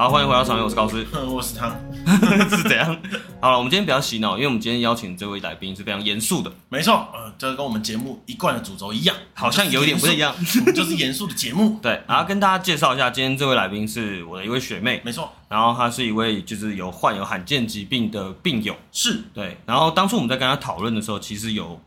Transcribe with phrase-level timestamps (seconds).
[0.00, 1.78] 好，欢迎回到常园，我是高斯， 我是汤，
[2.48, 2.96] 是怎样？
[3.38, 6.50] 好了，我们今天比较洗脑，因为我们今天邀请这位来宾是非常严肃的。
[6.70, 10.34] 没错，呃，这个跟我们节目一贯的主轴一样，好像有点不太一样，
[10.74, 11.78] 就是严肃的节目。
[11.82, 21.78] 对，然后跟大家介绍一下，今天这位来宾是我的一位学妹，没错，然后她是一位就是有患有罕见疾病的病友，是对，然后当初我们在跟她讨论的时候，其实有。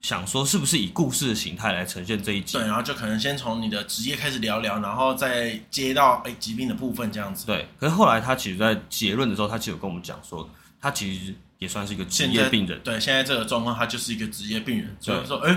[0.00, 2.56] 想说是不是以故事的形态来呈现这一集？
[2.56, 7.46] 对，然后就可能先从你的职业开始聊聊，然后再接到哎疾病的部分这样子。
[7.46, 10.48] 对，可是后来他其实，在结论的时候，他其实有跟我们讲说，
[10.80, 12.80] 他其实也算是一个职业病人。
[12.82, 14.96] 对，现在这个状况，他就是一个职业病人。
[15.00, 15.54] 所以说，哎，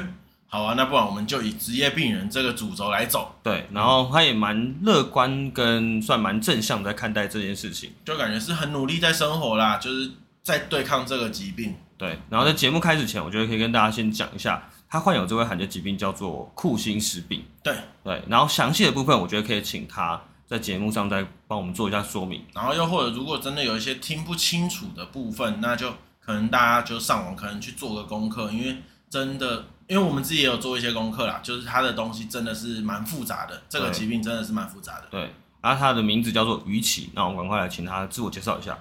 [0.47, 3.33] 好啊，那不然我们就以职业病人这个主轴来走。
[3.41, 10.11] 对，然后他也蛮乐观跟算蛮正向的在看待这件事情，就感觉是很努力在生活啦，就是
[10.43, 11.73] 在对抗这个疾病。
[12.03, 17.45] 对，然后在节目开始前，我觉得可以跟大家先讲一下，他患有这位罕见疾病叫做库欣氏病。
[17.63, 22.43] 对对，然后详细的部分，我觉得可以请他在节目上再帮我们做一下说明。
[22.53, 28.75] 然后又或者如果真的有一些听不清楚的部分，那就可能大家就上网可能去做个功课，因为
[29.09, 35.03] 真的，因为我们自己也有做一些功课啦，就是他的东西真的是蛮复杂的，这个疾病真的是蛮复杂的。
[35.09, 38.77] 对，然后他的名字叫做于启，那我们赶快来请他自我介绍一下。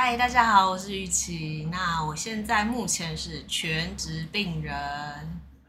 [0.00, 1.68] 嗨，大家好，我是于綺。
[1.70, 4.72] 那我现在目前是全职病人。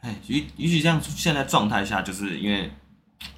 [0.02, 2.72] 哎，于于綺这样现在状态下，就是因为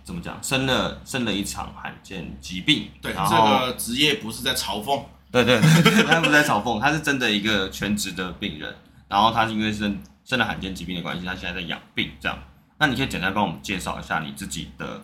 [0.03, 2.89] 怎么讲，生了生了一场罕见疾病。
[3.01, 5.01] 对，然后这个职业不是在嘲讽。
[5.31, 8.75] 对对对，他不是在嘲讽，他是真的一个全职的病人。
[9.07, 12.11] 然后他是因为生生了罕见疾病的关系，他现在在养病。
[12.19, 12.37] 这样，
[12.77, 15.01] 那你可以简单帮我们介绍一下你自己的。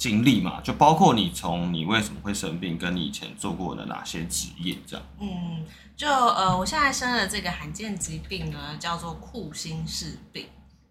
[0.00, 5.06] 经历嘛，就包括你从你为什么会生病，跟你以前做过的哪些职业这样。
[5.20, 5.62] 嗯，
[5.94, 10.46] 就呃，我现在生了这个罕见疾病呢，叫做库欣氏病。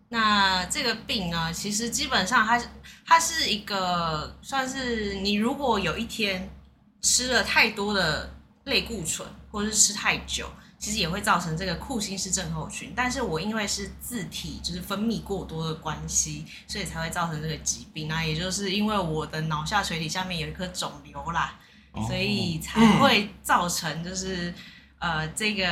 [0.10, 2.62] 那这个病呢，其实基本上它
[3.04, 6.48] 它是一个算是你如果有一天
[7.02, 8.32] 吃了太多的
[8.66, 10.48] 类固醇，或者是吃太久。
[10.80, 18.10] 其实也会造成这个库欣氏症候群，但是我因为是自体就是分泌过多的关系，所以才会造成这个疾病。
[18.10, 21.60] 啊也就是因为我的脑下垂体下面有一颗肿瘤啦，
[21.92, 24.50] 哦、所以才会造成就是、
[25.00, 25.68] 嗯、呃这个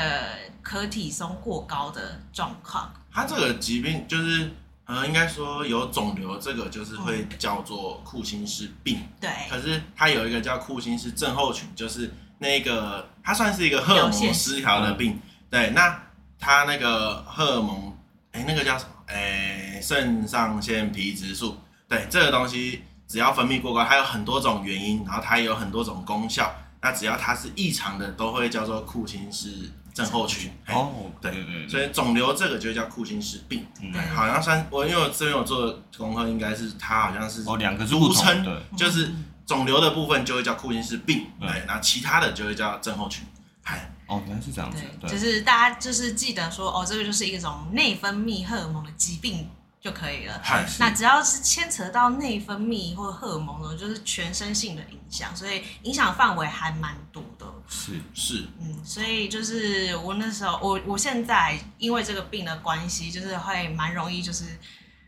[0.62, 2.94] 可体松过高的状况。
[3.10, 4.52] 它这个疾病就是
[4.84, 9.00] 呃应该说有肿瘤，这个就是会叫做库欣氏病。
[9.22, 9.30] 对。
[9.50, 12.12] 可是它有一个叫库欣氏症候群，就是。
[12.40, 16.04] 那个，它算是一个荷尔蒙失调的病，对，那
[16.40, 17.98] 它那个荷尔蒙，
[18.32, 18.92] 哎，那个叫什么？
[19.08, 30.52] 哎，肾上腺皮质素，对，这个东西只要分泌过高，它有很多种原因，然后它也有很多种功效，那只要它是异常的，都会叫做库欣氏症候群。
[30.68, 31.32] 哦，对，
[31.68, 39.12] 所以肿瘤这个就叫库欣氏病，对，好像算我因为我这边有做的功课，应该是它好像是哦两个俗称，对，就是。
[39.48, 43.26] 肿瘤的部分就会叫库欣氏病，对，那、嗯、其他的就会叫症候群。
[43.64, 49.50] 嗨，哦，原来是这样子，对，对就是大家就是记得说，哦，这个就是一种内分泌荷尔蒙的疾病
[49.80, 50.38] 就可以了。
[50.44, 57.46] 嗨，那只要是牵扯到内分泌或荷尔蒙呢，就是全身性的影响，所以影响范围还蛮多的。
[57.70, 64.44] 是是，嗯，所以就是我那时候，我我现在因为这个病的关系，就是会蛮容易，就是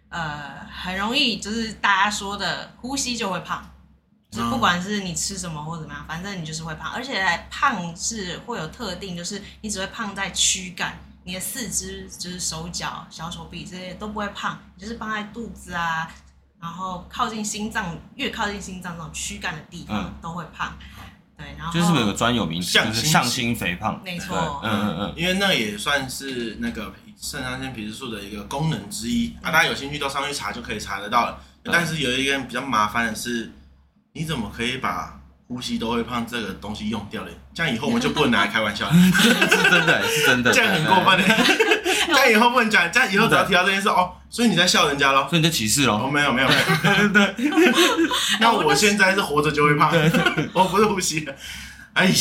[0.08, 3.70] 呃，很容易就是大家说的呼吸就会胖。
[4.32, 16.08] 就不管是你吃什么或怎么样，反正你就是会胖，而且胖是会有特定，就是你只会胖在躯干，你的四肢就是手脚、小手臂这些都不会胖，就是胖在肚子啊，
[16.62, 20.78] 然后靠近心脏，越靠近心脏这种躯干的地方都会胖。
[20.80, 24.00] 嗯、对，然后就是有个专有名词，就是向心肥胖。
[24.04, 31.42] 没错，嗯嗯嗯，因为那也算是那个肾上腺皮质素的一个功能之一啊，大家有兴趣都上去查就可以查得到了。
[31.64, 33.52] 但是有一个比较麻烦的是。
[34.14, 37.31] 你怎么可以把呼吸都会胖这个东西用掉嘞？
[37.53, 38.94] 这样以后我们就不能拿来开玩笑了。
[38.94, 41.25] 是真的，是真的，这样很过分的。
[42.08, 46.01] 这样以后不能讲，这样以后只要提到这件事哦，所以你在笑人家咯，所以你在歧视咯。
[46.04, 47.36] 哦，没有没有没有， 对。
[48.39, 49.92] 那我现在是活着就会胖，
[50.54, 51.36] 我不是呼吸的。
[51.94, 52.12] 哎，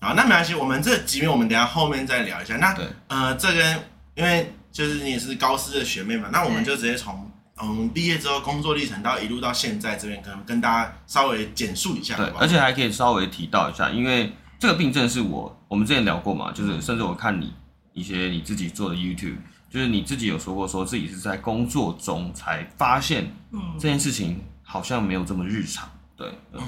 [0.00, 2.56] 好，那没关系，我们这几面我们等下后面再聊一下。
[2.56, 2.74] 那
[3.08, 3.80] 呃，这跟
[4.14, 7.30] 因为就是你也是高师的学妹嘛，那我们就直接从。
[7.60, 12.16] 嗯，毕业之后工作历程到一路到现在这边，可能跟大家稍微简述一下。
[12.16, 17.52] 对，而且还可以稍微提到一下，因为这个病症是我我们之前聊过嘛，就是甚至我看你
[17.92, 19.36] 一些你自己做的 YouTube，
[19.70, 25.88] 就是你自己有说过，说自己是在工作中才发现，嗯，这件事情好像没有这么日常。
[26.16, 26.62] 对，嗯，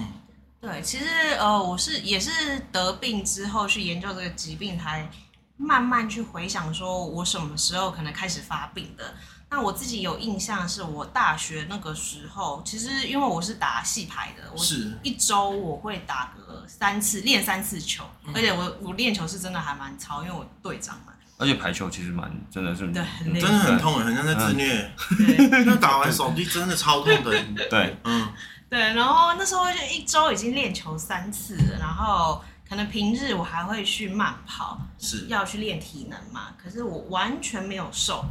[0.61, 1.07] 对，其实
[1.39, 2.31] 呃，我是也是
[2.71, 5.09] 得病之后去研究这个疾病才。
[5.57, 9.15] 慢慢去回想，说我什么时候可能开始发病的。
[9.55, 21.13] 那我自己有印象，是我大学那个时候，其实因为我是打戏排的，我是一周我会打个三次，练三次球，嗯、而且我我练球是真的还蛮超，因为我队长嘛。
[21.39, 23.05] 而且排球其实蛮真的是，对，
[23.41, 24.91] 真的很痛，很像在自虐。
[25.17, 27.31] 对， 那打完手臂真的超痛的。
[27.71, 28.27] 对，嗯，
[28.69, 28.81] 对。
[28.81, 36.49] 然后那时候就一周已经练球三次，然后可能平日我还会去慢跑，是要去练体能嘛。
[36.61, 38.25] 可是我完全没有瘦。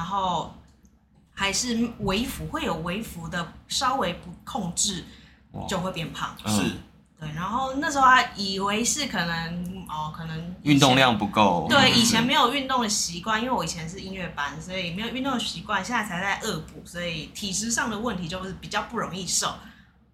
[0.00, 0.50] 然后
[1.34, 5.04] 还是微幅，会有微幅的，稍微不控制
[5.68, 6.34] 就会变胖。
[6.46, 6.62] 是，
[7.18, 7.30] 对。
[7.34, 11.66] 然后那时候还以为是可能哦，可能运动量不够。
[11.68, 19.52] 对，以前没有运动的习惯，因为我以前是音乐班，所以没有运动的习惯，现在才在恶补，所以体质上的问题就是比较不容易瘦。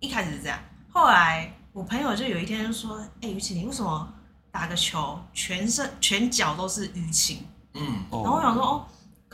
[0.00, 0.58] 一开始是这样，
[0.92, 4.12] 后来我朋友就有一天就说：“哎，于晴，你为什么
[4.50, 8.84] 打个球，全身全脚都是淤青？”嗯，然后我想说哦。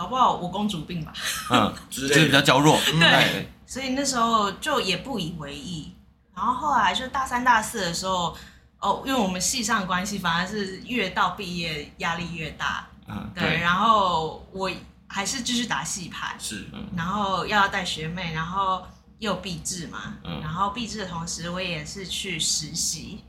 [0.03, 1.13] 搞不好我公主病吧，
[1.49, 5.93] 嗯， 就是比较娇弱，对，对，所以那时候就也不以为意。
[6.35, 8.37] 然后后来就大三、大四的时候，
[8.81, 13.45] 哦，因为我们系上的关系，反而是越到毕业压力越大，嗯，对。
[13.45, 14.69] 对，然后我
[15.07, 18.85] 还是继续打戏牌，是，嗯，然后要带学妹，然后
[19.21, 23.23] 又毕制嘛，嗯，然后毕制的同时，我也是去实习。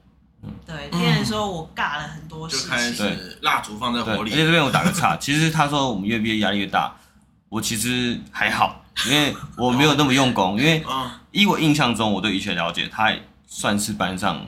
[0.66, 4.32] 对，变成说我尬了很多事情，就开始蜡烛放在火里。
[4.32, 6.94] 而且这边我打个岔， 其实他说我们越毕业压力越大，
[7.50, 10.58] 我其实还好， 因为我没有那么用功。
[10.60, 10.84] 因为
[11.32, 14.46] 依我印象中，我对于雪了解，他也算是班上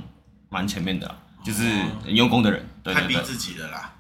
[0.49, 1.63] 蛮前面的，就是
[2.03, 2.67] 很用功的人。
[2.83, 3.91] 对对对，太逼自己了啦。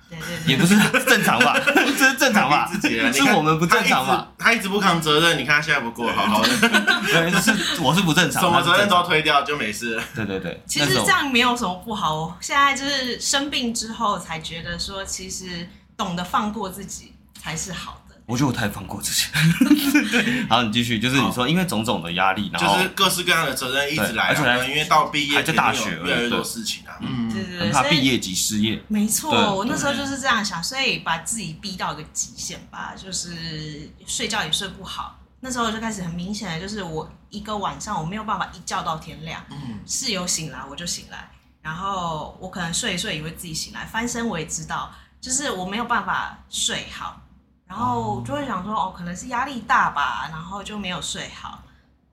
[0.45, 0.75] 也不是
[1.05, 2.69] 正常吧， 这是正常吧？
[2.71, 4.27] 自己是我们不正常吧？
[4.37, 6.49] 他一直不扛责任，你看他现在不过好好的。
[6.49, 10.01] 对，是我是不正常，什么责任都推掉就没事。
[10.13, 12.37] 对对对，其实这样没有什么不好。
[12.39, 15.67] 现在就是生病之后才觉得说，其实
[15.97, 18.01] 懂得放过自己才是好。
[18.27, 19.27] 我觉得我太放过自己。
[20.11, 28.81] 对， 好，你继续，就是你说，因为种种的压力，然后就是各式各样的责任一直来，而且因为到毕业，就大学，越来越多事情啊，嗯，对对对，很怕毕业即失业。
[28.87, 35.19] 没错，我那时候就是这样想，所以把自己逼到一个极限吧，就是睡觉也睡不好。
[35.41, 41.29] 那时候就开始很明显的，就是我一个晚上我没有办法一觉到天亮，嗯，室友醒来我就醒来，
[41.61, 44.91] 然后我可能睡一睡以为自己醒来，翻身我也知道，
[45.21, 47.21] 就是我没有办法睡好。
[47.67, 51.63] 然后就会想说，哦，可能是压力大吧，然后就没有睡好，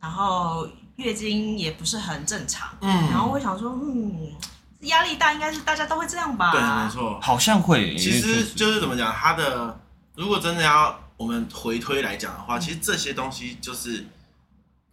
[0.00, 4.32] 然后月经也不是很正常，嗯，然后我想说，嗯。
[4.82, 6.50] 压力大应该是大家都会这样吧？
[6.50, 7.96] 对，没错，好像会。
[7.96, 9.78] 其实就是怎么讲，他的
[10.16, 14.04] 如果真的要我们回推来讲的话，其实这些东西就是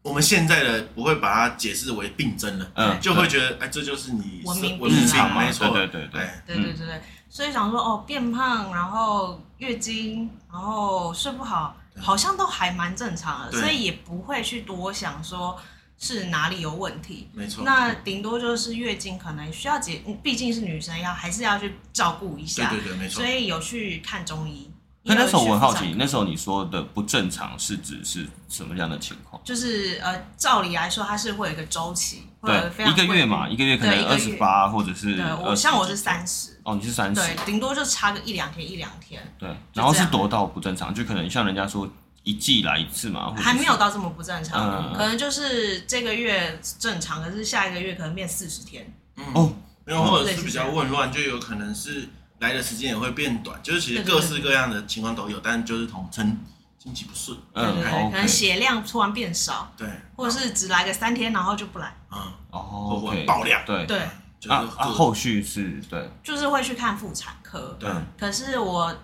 [0.04, 4.88] 我们现在的不会把它解释为病症了，嗯，就会觉得哎，这就是你文明病，
[5.36, 7.02] 没错，对对对对对对对。
[7.30, 9.40] 所以想说，哦，变胖，然后。
[9.60, 15.60] 月经，然后睡不好，好像都还蛮正常的，所以也不会去多想说
[15.98, 17.28] 是哪里有问题。
[17.34, 22.70] 没错，那顶多就是月经可能需要解，毕竟是女生要还是要去照顾一下。
[22.70, 23.22] 对对对，没错。
[23.22, 24.72] 所以有去看中医。
[25.04, 29.42] 那那时候我很好奇，那时候你说的不正常是指是什么样的情况？
[29.44, 35.16] 就是呃，照理来说它是会有一个周期，对，一个月嘛，一个月可能二十八或者是。
[35.18, 36.59] 对，我像我是三十。
[36.70, 37.16] 哦，你是三十。
[37.16, 39.22] 对，顶多就差个一两天，一两天。
[39.38, 41.90] 对，然后是多到不正常，就可能像人家说
[42.24, 48.92] 一季来一次嘛，还没有到这么不正常，可能就是这个月正常，可是下一个月可能变四十天。
[49.34, 49.52] 哦，
[49.86, 52.08] 没有，或者是比较混乱，就有可能是。
[52.40, 56.38] 来的时间也会变短，就是其实各式各样的情况都有，但就是统称
[56.82, 59.86] 经济不顺，对对对，可能血量突然变少，对，
[60.16, 62.18] 或者是只来个三天，然后就不来，嗯，
[62.52, 63.86] 哦，或者爆量，对。
[63.86, 64.00] 对，
[64.48, 68.96] 啊啊，后续是对，就是会去看妇产科，对，可是我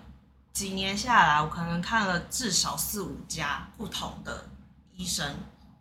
[0.52, 4.46] 几年下来，我可能看了至少四五家不同的
[4.94, 5.34] 医生，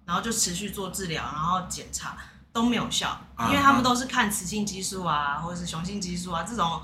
[0.06, 2.18] 然后就持续做治疗，然后检查
[2.52, 6.82] 都没有效，因为他们都是看雌性激素啊，或者是雄性激素啊这种。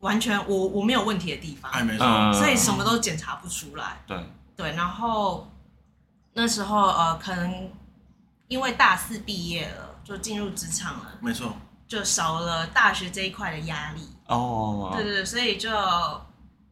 [0.00, 3.98] 完全我我没有问题的地方，哎，没错，所以什么都检查不出来。
[4.06, 4.30] 对。
[4.54, 5.50] 对，然后
[6.34, 7.70] 那时候呃，可能
[8.46, 14.00] 因为大四毕业了，就进入职场了，没错，就少了大学这一块的压力。
[14.26, 15.70] 哦，对对对，所以就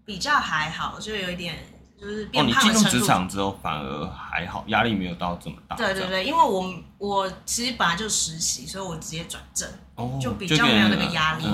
[0.04, 1.66] 比较还好，就有一点
[2.00, 2.78] 就是变胖的程度。
[2.78, 5.76] 哦，你进入职场之后反而还好，压力没有到这么大。
[5.76, 11.44] 对对对，因为我我其实本来就实习，所以我直接转正，哦，就比较没有那个压力。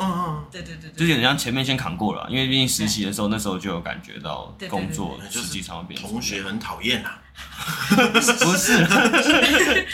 [0.00, 6.00] 嗯嗯，对对对，就是人家前面先扛过了，因为毕竟实习的时候，那时候就有感觉到工作实际上会变。
[6.00, 7.10] 同学很讨厌呐，
[8.12, 8.84] 不是，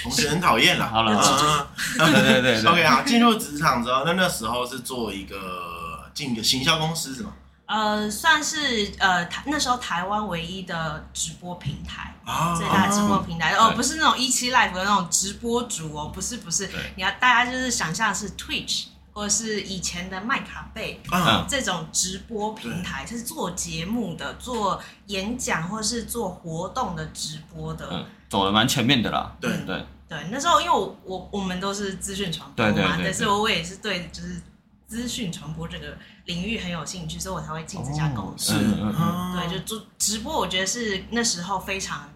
[0.03, 0.89] 同学很讨厌啦。
[0.93, 7.33] 好了，对对对，OK，啊，进入职场之后，那那时候是做一个进一个行销公司是吗？
[7.67, 12.53] 呃，算是呃台那时候台湾唯一的直播平台，啊。
[12.57, 13.53] 最大的直播平台。
[13.53, 27.89] 哦哦，不是那种一期 live 的那种直播主哦，不是不是，你要大家就是想象是 Twitch 或者是以前的麦卡贝嗯这种直播平台，是做节目的、做演讲或是做活动的直播的。
[27.91, 29.37] 嗯，走的蛮全面的啦。
[29.41, 29.51] 对。
[29.67, 34.41] 对，对，那时候因为我我我们都是资讯传播嘛，对对对对所以我也是对就是
[34.87, 38.55] 资讯传播这个领域很有兴趣，所以我才会进这家公司。
[38.55, 42.09] 对，就做直播，我觉得是那时候非常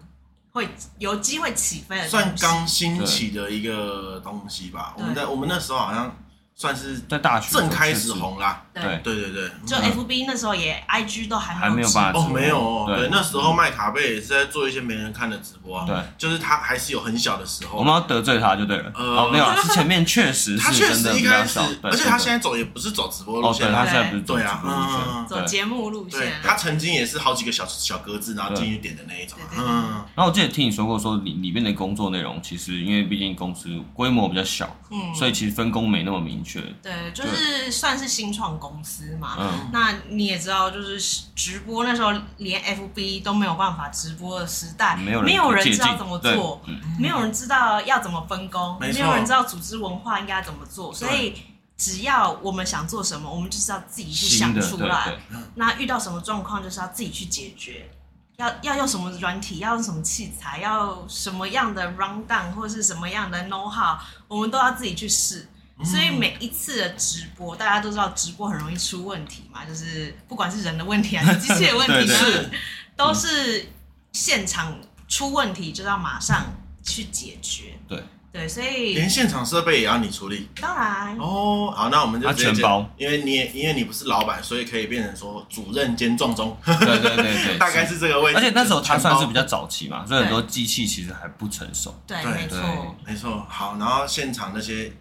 [0.51, 4.93] 会有机会起飞的，算刚兴起的一个东西吧。
[4.97, 6.13] 我们在我们那时候好像
[6.57, 8.61] 算是在大学正开始红啦。
[8.73, 18.91] 对对对对对，就 FB 那时候也 IG 都还还没有办哦，没有哦，对对，那时候麦卡贝也是在做一些没人看的直播啊，对，就是他还是有很小的时候，我们要得罪他就对了。
[18.93, 36.61] 呃哦，没有， 是前面确实他确是真的实一开始比较少，，对而且他现在走也不是走直播路哦，对，线啊，他现在不是走对啊直播路线嗯走节目路对线，他曾经也是好几个小小格子，然后进去点的那一种嗯，然后我记得听你说过，说里里面的工作内容，其实因为毕竟公司规模比较小，嗯，所以其实分工没那么明确。
[36.81, 39.35] 对，就是算是新创公司嘛。
[39.37, 51.35] 嗯，那你也知道，就是直播那时候连 FB 都没有办法直播的时代，没有人没有人知道怎么做，嗯没有人知道要怎么分工，没没有人知道组织文化应该怎么做，所以
[51.75, 55.17] 只要我们想做什么，我们就是要自己去想出来。
[55.55, 57.89] 那遇到什么状况，就是要自己去解决。
[58.37, 63.97] 要要用什么软体，要用什么器材，要什么样的 run down 或是什么样的 know how，
[64.27, 65.47] 我们都要自己去试。
[65.83, 72.49] 所以每一次的直播，大家都知道直播很容易出问题嘛，就是不管是人的问题还是 机器的问题，是
[72.95, 73.67] 都是
[74.13, 76.45] 现场出问题就要马上
[76.83, 77.77] 去解决。
[77.87, 78.01] 对
[78.31, 81.73] 对，所以连现场设备也要你处理当然哦。
[81.75, 87.15] 好，那我们就全包，因为你也因为你不是老板，所以可以变成说主任兼撞钟，对对对
[87.47, 88.37] 对，大概是这个位置。
[88.37, 91.93] 而且那时候他算是比较较早期嘛，所以很多机器其实还不成熟。
[92.05, 93.45] 对，没错对，没错。
[93.49, 94.91] 好，然后现场那些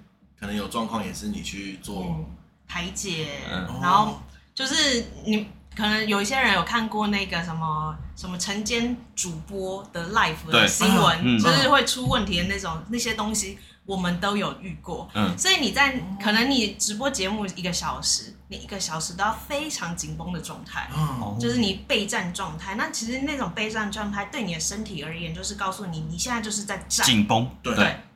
[0.44, 2.02] 可能有状况，也是你去做。
[2.02, 2.26] 嗯，
[2.68, 3.80] 排解，嗯。
[3.80, 4.20] 然后
[4.54, 10.68] 就是你可能有一些人有看过那个什么什么晨间主播的 live 的对。
[10.68, 11.38] 新闻，嗯。
[11.38, 15.08] 就是会出问题的那种那些东西，我们都有遇过。
[15.14, 20.88] 嗯，所以你在可能你直播节目一个小时，你一个小时都要非常紧绷的状态。
[20.94, 27.74] 嗯，就是你备战状态，那其实那种备战状态对你的身体而言，就是告诉你你现在就是在战，紧绷，对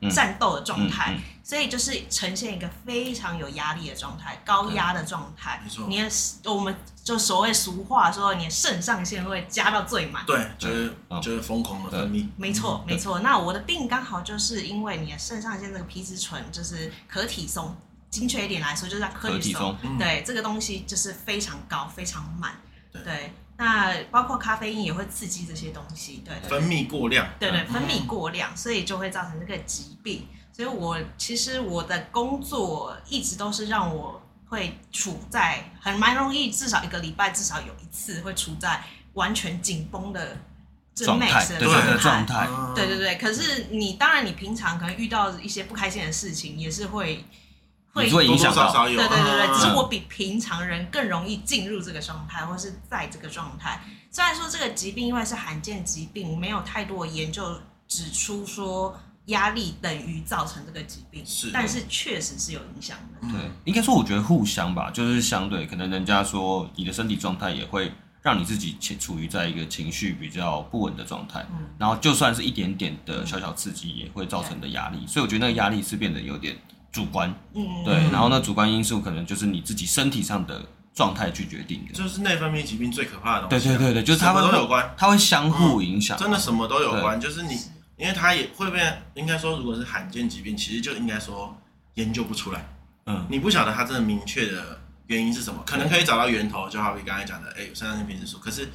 [0.09, 5.85] 战斗的状态，嗯嗯所以就是呈现一个非常有压力的状态，高压的状态没错。
[5.87, 6.09] 你的
[6.53, 10.23] 我们就所谓俗话说，你的肾上腺会加到最满。
[10.27, 12.27] 对，就是嗯就是疯狂的分泌。
[12.37, 13.19] 没错，没错。
[13.21, 17.75] 那我的病刚好就是因为你的肾上腺这个皮质醇就是可体松，
[18.09, 19.71] 精确一点来说就是叫可体松。
[19.75, 22.53] 可体松对，这个东西就是非常高，非常满。
[22.91, 26.23] 对对，那包括咖啡因也会刺激这些东西。
[26.25, 30.27] 对，分泌过量，对对，嗯分泌过量，所以就会造成这个疾病。
[30.51, 40.35] 所以我其实我的工作一直都是让我会处在很蛮容易，至少一个礼拜至少有一次会处在完全紧绷的
[40.95, 42.47] 这状态，对对对，状态。
[42.75, 47.25] 对对对，可是你当然你平常可能遇到一些不开心的事情，也是会会
[48.05, 48.63] 你会影响到。
[48.63, 48.97] 多多少少有。
[48.97, 53.81] 对对对对，嗯只是我比平常人更容易进入这个状态，或是在这个状态。
[54.11, 61.51] 虽然说这个疾病因为是罕见疾病，没有太多的研究指出说压力等于造成这个疾病，是。
[61.51, 63.19] 但是确实是有影响的。
[63.21, 63.31] 嗯。
[63.31, 67.91] 对，应该说我觉得互相吧，就是相对，可能人家说你的身体状态也会
[68.21, 71.67] 让你自己处处于在一个情绪比较不稳的状态，嗯。
[71.77, 76.57] 然后就算是一点点的小小刺激，也会造成的压力，所以我觉得那个压力是变得有点
[76.91, 83.77] 主观，嗯，对，然后那主观因素可能就是你自己身体上的状态去决定的，就是内分泌疾病最可怕的东对西啊。
[83.77, 87.19] 对对对，就是它什么都有关，它会相互影响，真的什么都有关。
[87.19, 87.53] 就是你，
[87.95, 91.55] 因为它也会变，应该说，如果是罕见疾病，其实就应该说
[91.93, 92.67] 研究不出来。
[93.05, 98.37] 嗯，你不晓得它真的明确的原因是什么，可能可以找到源头，就好比刚才讲的，哎、有肾上腺皮质素。
[98.39, 98.67] 可是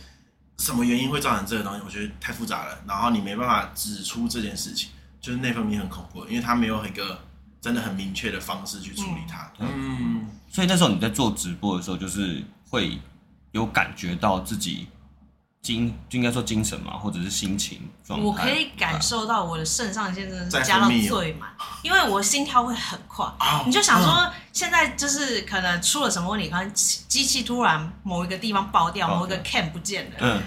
[0.58, 1.80] 什么原因会造成这个东西？
[1.84, 4.90] 我觉得太复杂了，然后你没办法指出这件事情，
[5.20, 7.18] 就是内分泌很恐怖，因为它没有一个
[7.64, 9.50] 真的很明确的方式去处理它。
[9.58, 13.00] 嗯，所以那时候你在做直播的时候，就是会
[13.52, 14.86] 有感觉到自己
[15.62, 18.26] 精，就应该说精神嘛，或者是心情状态。
[18.26, 21.48] 我可以感受到我的肾上腺真的是加到分泌哦最满，
[21.82, 23.24] 因为我心跳会很快。
[23.38, 30.16] 啊你就想说，现在就是可能出了什么问题，可能机器突然某一个地方爆掉，爆掉某一个 cam 不见了。
[30.20, 30.42] 嗯，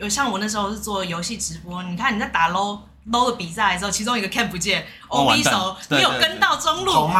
[0.00, 2.80] 有像我那时候是做游戏直播，你看你在打 low，
[3.12, 7.10] low 的比赛的时候，其中一个 Ken 不见，OB 完蛋手对没有跟到中路，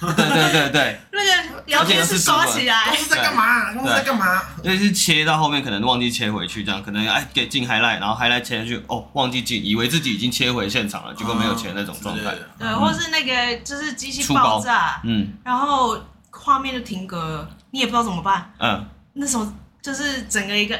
[0.00, 2.86] 对对对对， 那个聊天室刷起来。
[2.88, 3.72] 公，司在干嘛？
[3.74, 4.42] 公司在干嘛？
[4.62, 12.34] 因为是切到后面可能忘记切回去，这样可能哎给进 highlight，然后 highlight 切下去，哦忘记进，以为自己已经切回现场了，结果没有切那种状态。
[12.58, 15.32] 对，或是那个就是机器爆炸，嗯。
[15.44, 15.98] 然后
[16.30, 18.50] 画面就停格了，你也不知道怎么办。
[18.58, 19.46] 嗯，那时候
[19.82, 20.78] 就是整个一个，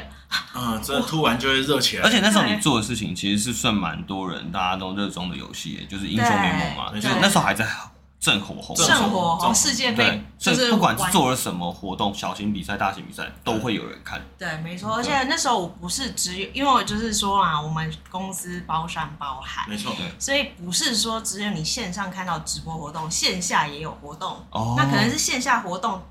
[0.53, 2.03] 嗯，真的突然就会热起来。
[2.03, 7.67] 而且那时候你做的事情其实是算蛮多人大家都热衷的游戏，就是英雄联盟嘛，对就是那时候还在
[8.17, 8.75] 正火红。
[8.75, 14.19] 正火红世界杯，，所就是以不管是做了什么活动，小型比赛、大型比赛都会有人看。
[14.35, 14.95] 对，没错。
[14.95, 24.43] 而且那时候我不是只有，因为我就是说啊，我们公司包山包海，没错，对所以不是说只有你线上看到直播活动，线下也有活动。
[24.49, 26.01] 哦那可能是线下活动，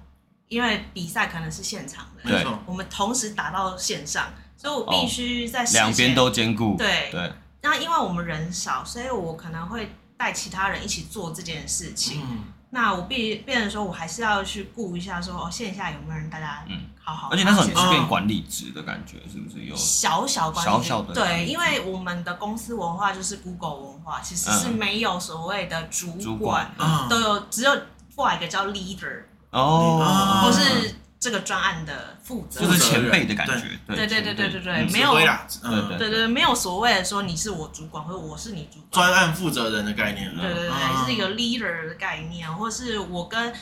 [0.54, 6.76] 因为比赛可能是现场的，对，我们同时打到线上，所以我必须在两边都兼顾。
[6.76, 7.10] 对。
[7.10, 7.32] 对，
[7.62, 12.22] 那因为我们人少，所以我可能会带其他人一起做这件事情。
[12.22, 16.80] 嗯，那我必变成说，我还是要去顾一下说，哦，线下有没有人大家嗯。
[17.02, 17.28] 好好。
[17.30, 19.64] 而且那时候你变管理职的感觉，是不是？
[19.64, 19.74] 有？
[19.76, 20.70] 小小管理。
[20.70, 26.74] 小小的对，因为我们的公司文化就是 Google 文化，其实是没有所谓的主管，
[27.10, 27.70] 都有只有
[28.14, 32.68] 挂一个叫 leader，、哦，或是这个专案的负责人。
[32.68, 33.54] 就是前辈的感觉。
[33.86, 35.28] 对对对对对对嗯没有对
[35.62, 38.90] 嗯，对没有所谓的说你是我主管或者我是你主管。
[38.90, 40.34] 专案负责人的概念。
[40.36, 43.52] 对对对，啊是一个 leader 的概念，或是我跟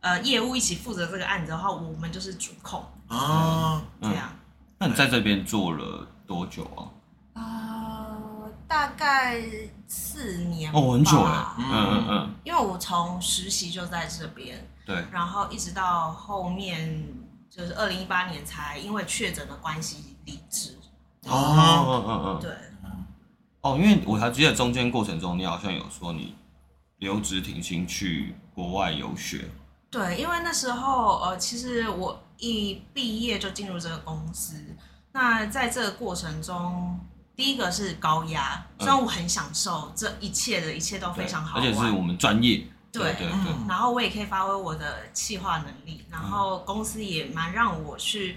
[0.00, 4.30] 呃业务一起负责这个案子的话，我们就是主控哦，这样。
[4.78, 6.88] 那你在这边做了多久啊？
[7.34, 9.42] 呃，大概
[9.86, 11.56] 四年哦，很久吧了。
[11.58, 15.04] 嗯嗯嗯，因为我从实习就在这边，对。
[15.12, 17.06] 然后一直到后面
[17.48, 20.76] 就是二零一八年才因为确诊的关系离职。
[21.26, 22.40] 哦嗯嗯嗯。
[22.40, 22.50] 对，
[23.60, 26.34] 哦，因为我还记得中间过程中，你好像有说你
[26.98, 29.48] 留职停薪去国外游学。
[29.90, 34.54] 对，因为那时候呃，其实我一毕业就进入这个公司，
[35.12, 36.98] 那在这个过程中，
[37.34, 42.66] 第一个是高压，虽然我很享受这一切的一切都非常好玩，而且是我们专业。
[42.92, 43.52] 对对对对。
[43.52, 48.36] 嗯然后我也可以发挥我的企划能力，然后公司也蛮让我去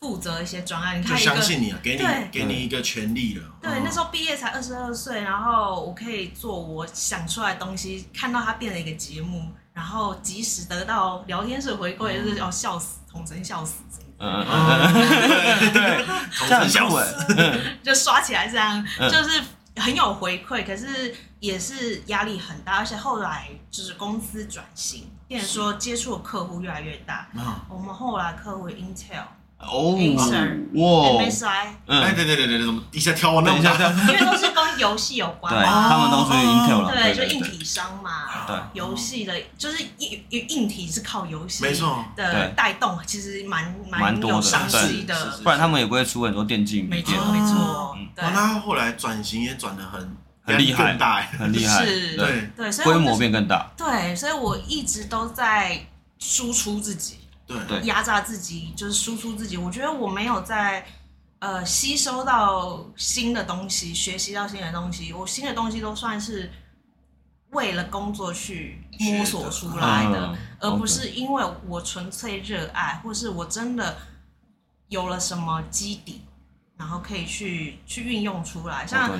[0.00, 0.98] 负责一些专案。
[0.98, 3.44] 你就看一个相信你了，给你对给你一个权利了。
[3.62, 13.76] 对，那时候毕业才二十二岁，然后我可以做我想出来的东西，看到它变成一个节目，然后及时得到聊天室回馈，就是要笑死，统神笑死，
[14.18, 16.04] 嗯嗯嗯嗯，对，
[16.36, 17.34] 同 这样很笑死。
[17.34, 17.60] 哎。
[17.82, 19.42] 就刷起来这样，嗯就是
[19.76, 27.28] 很有回馈，可是也是压力很大，而且后来就是公司转型，变成说接触的客户越来越大。
[27.36, 29.22] 啊，我们后来客户 Intel、
[29.58, 33.90] 哦 Acer 哇，MSI，哎，嗯，对对对对，怎么一下跳完那么等一下，大？
[34.12, 35.88] 因为都是跟游戏有关对，嘛。
[35.88, 37.34] 他们都是 Intel 了，对，就对对。
[37.34, 38.56] 硬体商嘛，对。
[38.74, 42.04] 游戏的，就是硬硬体是靠游戏没错。
[42.14, 47.94] 的带动，其实蛮蛮有商机的，不然他们也不会出很多电竞没错没错。
[47.96, 48.24] 嗯，对。
[48.24, 51.14] 哇，那后来转型也转的很很厉害更大。
[51.16, 51.22] 哎。
[51.38, 52.16] 很厉害，是。
[52.56, 55.86] 对，所以我规模就是变更大，对，所以我一直都在
[56.18, 57.58] 输出自己，对。
[57.66, 57.80] 对。
[57.82, 59.56] 压榨自己，就是输出自己。
[59.56, 60.86] 我觉得我没有在
[61.40, 66.50] 呃吸收到新的东西，学习到新的东西，我新的东西都算是
[67.50, 73.96] 为了工作去摸索出来的，嗯而不是因为我纯粹热爱，或是我真的
[74.88, 76.22] 有了什么基底，
[76.76, 78.86] 然后可以去去运用出来。
[78.86, 79.10] 像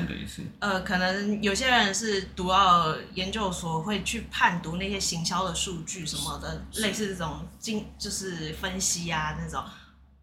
[0.60, 9.64] 呃，可能有些人是读到研究所，会去判读那些行销的数据什么的，类似这种经就是分析啊那种。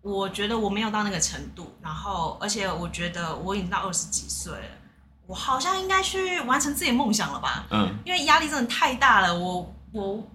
[0.02, 4.78] 我觉得我没有到那个程度，然后而且我觉得我已经到二十几岁了，
[5.26, 7.66] 我好像应该去完成自己的梦想了吧？
[7.72, 10.30] 嗯，因为压力真的太大了，我我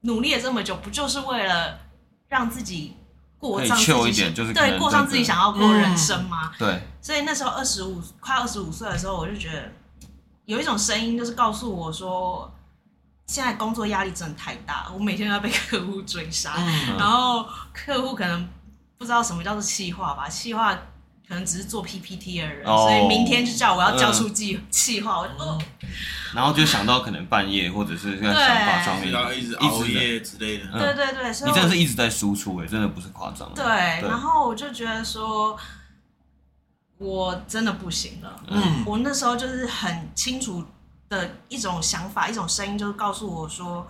[0.00, 1.78] 努力了这么久，不就是为了
[2.28, 2.96] 让自己
[3.50, 6.52] 过上自己一点就是对过上自己想要过的人生吗？
[6.58, 9.70] 对，所以那时候二十五快二十五岁的时候，我就觉得
[10.46, 12.52] 有一种声音，就是告诉我说，
[13.26, 16.96] 现在工作压力真的太大，我每天都要被客户追杀，嗯。
[16.98, 18.48] 然后客户可能
[18.98, 20.76] 不知道什么叫做气话吧，企划
[21.26, 22.86] 可能只是做 PPT 的人，哦。
[22.88, 25.58] 所以明天就叫我要交出计计划，我就哦，
[26.34, 30.64] 然后就想到可能半夜或者是在想法上面然后一直熬夜之类的。
[30.72, 30.80] 嗯。
[30.80, 33.50] 对对对，所以你我真的是一直在输出哎，真的不是夸张。
[33.54, 33.64] 对，
[34.02, 35.56] 然后我就觉得说，
[36.98, 38.40] 我真的不行了。
[38.48, 38.84] 嗯。
[38.84, 40.64] 我那时候就是很清楚
[41.08, 43.86] 的一种想法，一种声音，就是告诉我说，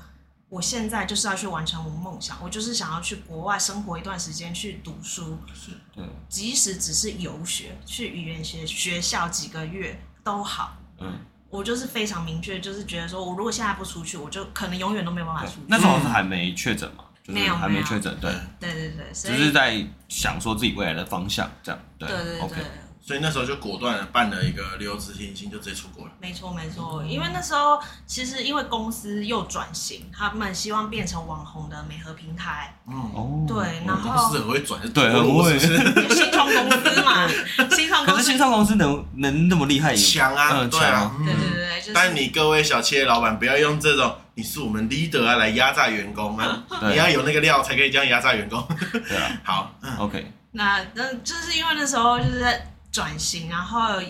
[0.54, 10.76] 我现在就是要去完成我梦想，我就是想要去国外生活一段时间，去读书，是对，即使只是游学，去语言学学校几个月都好。
[11.00, 11.18] 嗯，
[11.50, 15.62] 我就是非常明确，就是觉得说我如果现在不出去，我就可能永远都没有办法出去。
[15.66, 17.02] 那时候是还没确诊嘛？
[17.26, 22.40] 没有，还没确诊，对，对对对，只是在想说自己未来的方向，这样，对对对。
[22.42, 22.64] Okay
[23.06, 26.12] 所以那时候就果断办了一个留职停薪，就直接出国了。
[26.18, 32.74] 没错没错，因为那时候其实因为公司又转型，他们希望变成网红的美和平台。
[32.88, 35.58] 嗯哦，对，然后公司很会转，对，很会。
[36.14, 37.28] 新创公司嘛，
[37.76, 38.16] 新创公司。
[38.16, 39.94] 可是新创公司能能那么厉害？
[39.94, 41.92] 强啊，对啊，对对对。
[41.92, 48.66] 但你各位小企业老板不要用这种你是我们 leader 啊来压榨员工啊， 你要有那个料才可以这样压榨员工。
[48.90, 50.32] 对啊，好，OK。
[50.52, 52.66] 那那就是因为那时候就是在。
[52.94, 54.00] 转型，然后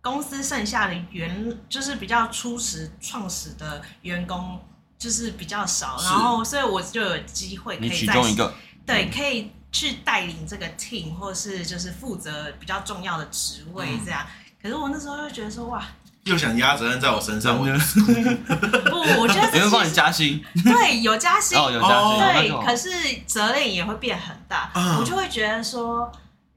[0.00, 4.58] 公司剩下的员就是比较初始创始的员工
[4.96, 8.54] 就是比较少，然后所以我就有机会可以在其中一个。
[8.86, 14.26] 对，可以去带领这个 team，或是就是负责比较重要的职位这样。
[14.62, 15.86] 可是我那时候又觉得说哇，
[16.22, 17.64] 又想压责任在我身上，我
[18.88, 21.58] 不，我觉得有人帮你加薪，对，有加薪。
[21.58, 22.88] 哦，有加薪，对，可是
[23.26, 26.10] 责任也会变很大，我就会觉得说。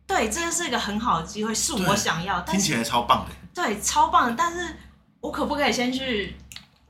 [0.08, 2.40] 对，这是一个很好的机会，是我想要。
[2.42, 3.36] 听起来超棒的。
[3.54, 4.36] 对，超棒的。
[4.38, 4.76] 但是
[5.20, 6.36] 我可不可以先去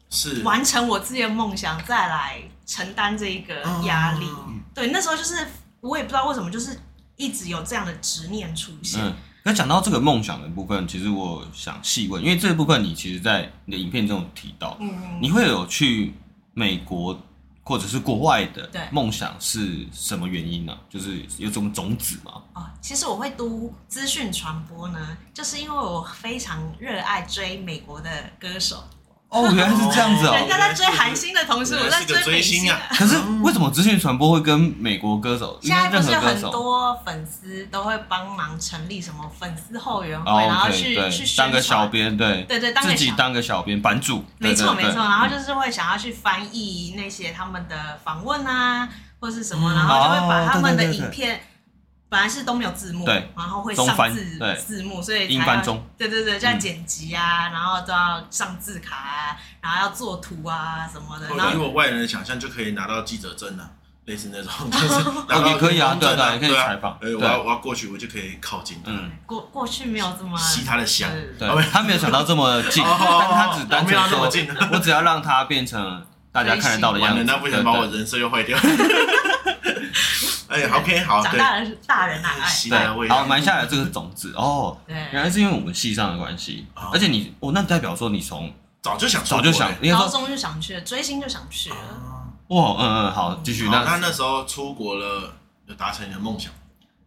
[0.10, 4.26] 是完成我自己的梦想，再来承担这一个压力？
[4.48, 5.48] 嗯、对，那时候就是
[5.82, 6.80] 我也不知道为什么，就是
[7.16, 9.02] 一直有这样的执念出现。
[9.04, 16.14] 嗯，那讲到这个梦想的部分，其实我想细问，因为这个部分你其实，在你的影片中有提到，嗯，你会有去
[16.54, 17.20] 美国。
[17.68, 20.74] 或者是国外的梦想是什么原因呢？
[20.90, 22.42] 就是有种种子吗？
[22.54, 28.82] 哦，其实我会读资讯传播呢，就是因为我非常热爱追美国的歌手。
[29.30, 30.34] 哦，原来是这样子哦！
[30.34, 32.80] 人家在追韩星的同时，我在追明星啊。
[32.92, 35.60] 可是为什么资讯传播会跟美国歌手？
[35.62, 44.24] 现在不是很多粉丝都会帮忙成立什么粉丝后援会，然后去去当个小编，对对对，自己当个小编版主。
[44.38, 48.88] 没错没错，然后就是会想要去翻译那些他们的访问啊，
[49.20, 51.42] 或是什么，然后就会把他们的影片。
[52.10, 61.28] 本来是都没有字幕，对，然后会上字字幕，所以英翻中，对对对，就要剪辑啊，然后都要上字卡啊，然后要做图啊什么的。
[61.36, 63.72] 然后如果外人的想象就可以拿到记者证了，
[64.06, 64.94] 类似那种，就是
[65.50, 66.98] 也可以啊，对对，也可以采访。
[67.02, 68.82] 我要我要过去，我就可以靠近。
[68.86, 74.22] 嗯，过过去没有这么吸他的香，对，他没有想到这么近，但他只单纯说，
[74.72, 78.58] 我只要让他变成大家看得到的样子，那不想把我人设又坏掉。
[80.64, 84.78] 哎，OK，好，长大人大人爱，对，好，埋下来这个种子哦。
[84.88, 91.76] 对，原来是因为我们系上的关系，而且你，我那代表说你从早就想，早就想，高中就想去了，追星就想去了。
[92.48, 93.68] 哇，嗯嗯，好，继续。
[93.70, 95.34] 那他那时候出国了，
[95.66, 96.52] 有达成你的梦想？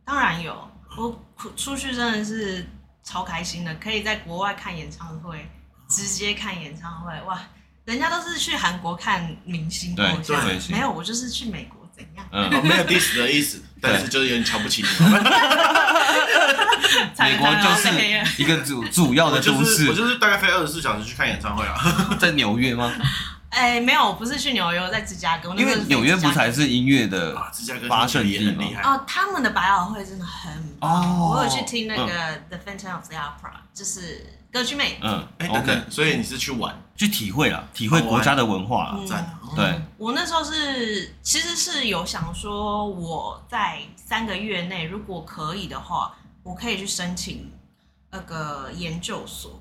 [0.05, 0.55] 当然有，
[0.97, 1.19] 我
[1.57, 2.69] 出去真的是
[3.03, 5.51] 超开心的，可以在国外看演唱会，
[5.89, 7.41] 直接看演唱会，哇，
[7.87, 11.80] 人家都是去韩国看明星偶像，没有，我就是去美国。
[12.33, 14.89] 嗯，没有 diss 的意思，但是就是有点瞧不起你。
[17.19, 17.89] 美国就是
[18.43, 22.17] 一个主主要的都市，我就是大概飞二十四小时去看演唱会啊。
[22.19, 22.93] 在纽约吗？
[23.51, 25.53] 哎，没有，不是去纽约，在芝加哥。
[25.57, 27.35] 因为纽约不才是音乐的
[27.89, 28.65] 发盛地吗？
[28.85, 34.97] 哦，他们的百老汇真的很棒，我有去听那个 The Phantom of the Opera，就是歌剧魅影。
[35.03, 39.01] 嗯，哎等等所以你是去玩，去体会了，体会国家的文化了，
[39.57, 39.81] 对。
[39.99, 47.53] 我那时候是其实是有想说，我在三个月内如果可以的话，我可以去申请
[48.13, 49.61] 那个研究所。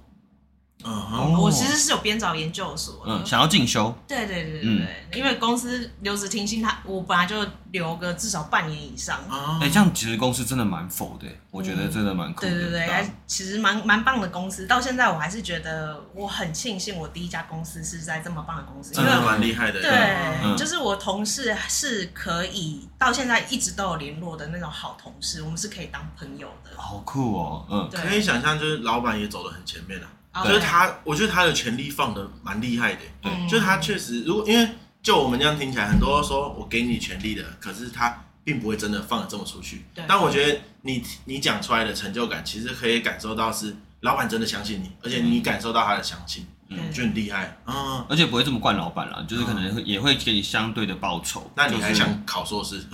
[0.85, 3.93] 嗯，我其实是有编找研究所的，嗯，想要进修。
[4.07, 4.77] 对对对对
[5.11, 7.35] 对，因为公司留职停薪，他我本来就
[7.71, 9.19] 留个至少半年以上。
[9.59, 12.49] 哎，这样其实公司真的蛮否的，我觉得真的蛮酷的。
[12.49, 19.81] 对对对，还其实蛮蛮棒的公司，到现在我还是觉得我很庆幸我第一家公司是在这么棒的公司，真的蛮厉害的。
[19.81, 26.71] 对，就是我同事是可以到现在一直都有联络的那种好同事，我们是可以当朋友的。
[26.81, 30.07] 好酷哦，嗯，可以想象就是老板也走得很前面了。
[30.45, 33.01] 就是他，我觉得他的权力放的蛮厉害的。
[33.21, 34.69] 对，就是他确实，如果因为
[35.01, 39.85] 就我们这样听起来，很多说我给你权力的，可是他并不会真的放的这么出去。
[39.93, 40.03] 对。
[40.07, 47.57] 但我觉得你你讲出来的成就感，其实可以感受到是老板真的相信你，而且你感受到他的相信，嗯，就很厉害。
[47.65, 48.05] 嗯。
[48.07, 51.51] 而且不会这么惯老板了，就是可能也会给你相对的报酬。
[51.55, 52.79] 那你还想考硕士？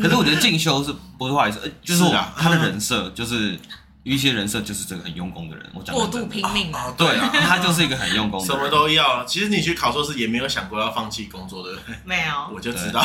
[0.00, 1.58] 可是我觉得进修是不是坏事？
[1.82, 2.04] 就是
[2.36, 3.58] 他的人设就是。
[4.04, 9.24] 有一些人设就是这个很用功的人，我讲过度拼命啊，对啊，他就是一个很用功的人，什么都要。
[9.24, 11.96] 其实你去考硕士也没有想过要放弃工作，对不对？
[12.04, 13.00] 没有，我就知道。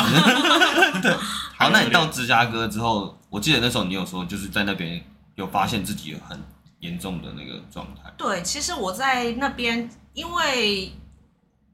[1.00, 1.12] 对，
[1.56, 5.00] 好，那你到芝加哥之后，我记得那时候你有说，就是在那边
[5.36, 6.42] 有发现自己很
[6.80, 8.10] 严重的那个状态。
[8.16, 10.92] 对，其实我在那边，因为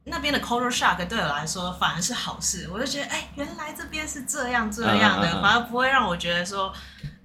[0.04, 6.70] 那边的 culture shock 对我来说反而是好事，我就觉得，哎，原来这边是这样这样的，嗯嗯嗯、反而不会让我觉得说，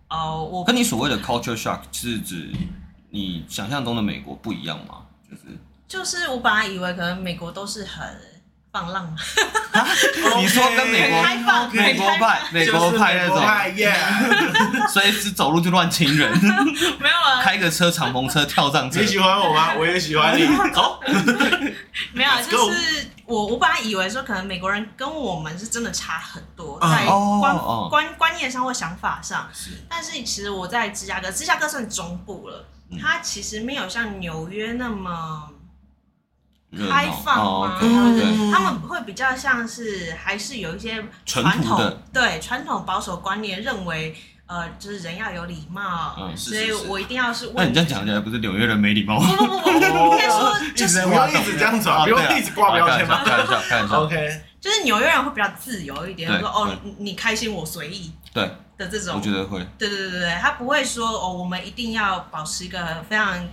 [0.09, 2.49] 哦、呃，我跟你所谓的 culture shock 是指
[3.09, 4.95] 你想象中的美国不一样吗？
[5.29, 5.43] 就是
[5.87, 8.07] 就是我本来以为可能美国都是很。
[8.71, 9.11] 放浪，
[10.37, 13.41] 你说跟美国 开放、美国派、美国派那种，
[14.93, 16.31] 所以是走路就乱亲人，
[17.01, 19.01] 没有啊，开个车敞篷车跳上车。
[19.01, 19.73] 你喜欢我吗？
[19.75, 20.45] 我也喜欢你。
[20.71, 20.99] 走，
[22.13, 27.57] 没有，就是我我本来以为说可能美国人跟我们是真的差很多，在观
[27.89, 29.47] 观观念上或想法上，
[29.87, 32.65] 但是其实我在芝加哥，芝加哥算中部了，
[32.99, 35.49] 它其实没有像纽约那么。
[36.71, 37.79] 开放吗？
[38.53, 44.15] 他们会比较像是还是有一些传统，对传统保守观念，认为
[44.49, 47.51] 呃，就是人要有礼貌，所以我一定要是。
[47.55, 49.29] 那你这样讲起来，不是纽约人没礼貌吗？
[49.37, 53.23] 不不不，应该说就是不要一直这样子啊，不用一直挂标签嘛。
[53.23, 54.01] 开玩笑，开玩笑。
[54.09, 58.43] OK，就是纽约人会比较自由一点，说哦，你开心我随意，对
[58.75, 59.63] 的这种，我觉得会。
[59.77, 63.47] 对对对对，他不会说哦，我们一定要保持一个非常。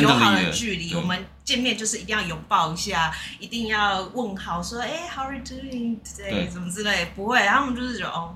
[0.00, 6.50] 友好的距离，我们见面就是一定要拥抱一下，一定要问好，说哎、欸、，How are you doing today？
[6.50, 8.34] 什么之类，不会，他们就是觉得哦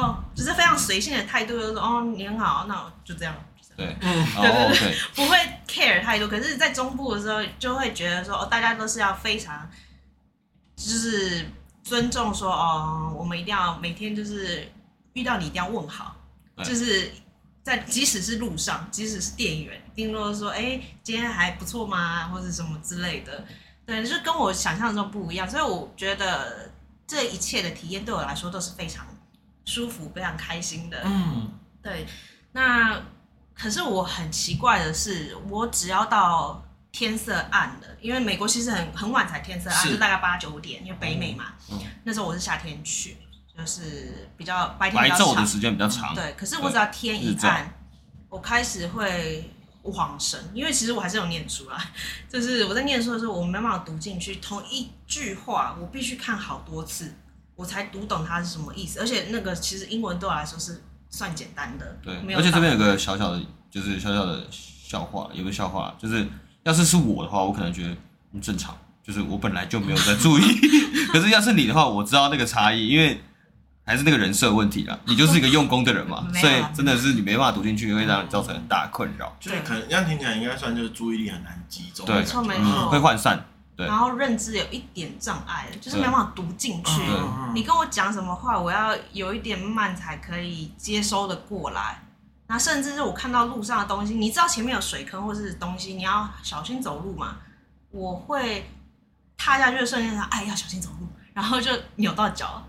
[0.00, 3.34] 哦，就是非常随性的态度，就是说哦你很好，那我就这样。
[3.76, 6.28] 对，嗯，对对对，不会 care 太多。
[6.28, 9.68] 可是，在中部的时候，就会觉得说哦，大家都是要非常，
[10.76, 11.50] 就是
[11.82, 14.70] 尊重说哦，我们一定要每天就是
[15.12, 16.16] 遇到你一定要问好，
[16.64, 17.10] 就是。
[17.66, 22.28] 在即使是路上，即使是店员，听说说，哎、欸，今天还不错吗？
[22.28, 23.44] 或者什么之类的，
[23.84, 25.50] 对，就跟我想象中不一样。
[25.50, 26.70] 所以我觉得
[27.08, 29.04] 这一切的体验对我来说都是非常
[29.66, 30.98] 舒服、非常开心的。
[31.04, 31.52] 嗯，
[31.82, 32.06] 对。
[32.52, 32.98] 那
[33.54, 41.52] 可是我很奇怪的是，我只要到天色暗了，因为美国其实很很晚才天色暗，就大概八九点，因为北美嘛。
[41.70, 41.78] 嗯。
[42.04, 43.18] 那时候我是夏天去。
[43.58, 46.14] 就是比较白天比较长，白昼的时间比较长。
[46.14, 47.72] 对，可是我只要天一暗，
[48.28, 49.50] 我开始会
[49.82, 51.82] 恍神，因为其实我还是有念书啦。
[52.28, 57.14] 就是我在念书的时候，我没办法读进去同一句话，我必须看好多次，
[57.56, 59.00] 我才读懂它是什么意思。
[59.00, 61.98] 而且那个其实英文对我来说是算简单的。
[62.02, 66.24] 对，而且这边有个小小的，就是小小的笑话，有个笑话，就是
[66.62, 67.96] 要是是我的话，我可能觉得
[68.32, 70.42] 很正常，就是我本来就没有在注意。
[71.12, 73.20] 可是要是你的话，我知道那个差异，因为。
[73.88, 79.32] 还是那个人设问题啦，你就是一个用功的人嘛， 所以真的是你没办法读进去，会让你造成很大的困扰。
[79.38, 83.44] 就是可能这样听起来应该算就是注意力很难集中，没错没错，会涣散，对。
[83.76, 87.02] 然后认知有一点障碍，就是没办法读进去。
[87.54, 92.02] 你跟我讲什么话，我要有一点慢才可以接收的过来。
[92.46, 97.36] 那甚至是我看到路上的东西，你知道前面有水坑或是东西，你要小心走路嘛。
[97.90, 98.70] 我会
[99.36, 102.62] 踏下去的瞬间，哎，要小心走路，然后就扭到脚。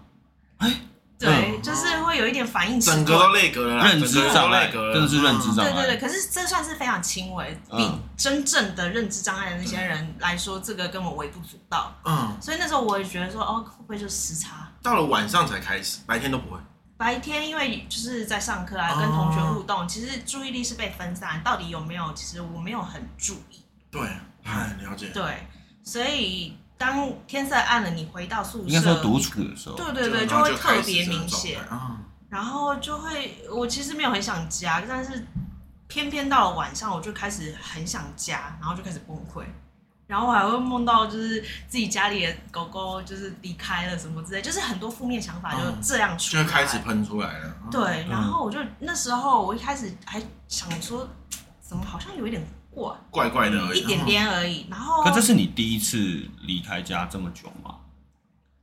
[0.58, 0.82] 哎。
[1.20, 5.72] 对，就是会有一点反应，整个都累格了，认知障碍，真的是认知障碍。
[5.72, 11.92] 对对对，可是这算是非常轻微，比真正的认知障碍的那些人来说，这个根本微不足道。
[12.06, 14.72] 嗯，所以那时候我也觉得说，哦，会不会就时差？
[14.84, 16.60] 到了晚上才开始，白天都不会。
[16.98, 22.14] 白天因为就是在上课啊，跟同学互动，其实注意力是被分散，到底有没有？
[22.14, 23.66] 其实我没有很注意。
[23.90, 24.02] 对，
[24.44, 25.08] 很了解。
[25.08, 25.48] 对，
[25.84, 26.56] 所以。
[26.78, 31.60] 当天色暗了，你回到宿舍，应该说独处的时候，对对对，就会特别明显。
[32.30, 35.26] 然后就会，我其实没有很想家，但是
[35.88, 39.44] 偏偏到了晚上，我就开始很想家，然后就开始崩溃。
[40.06, 47.56] 然后我还会梦到，就是自己家里的狗狗就是离开了什么之类，就是很多负面想法就这样出来，就开始喷出来了。
[47.72, 51.10] 对，然后我就那时候我一开始还想说，
[51.60, 52.46] 怎么好像有一点。
[53.10, 54.66] 怪怪的而已，一点点而已。
[54.70, 57.76] 然后，可这是你第一次离开家这么久吗？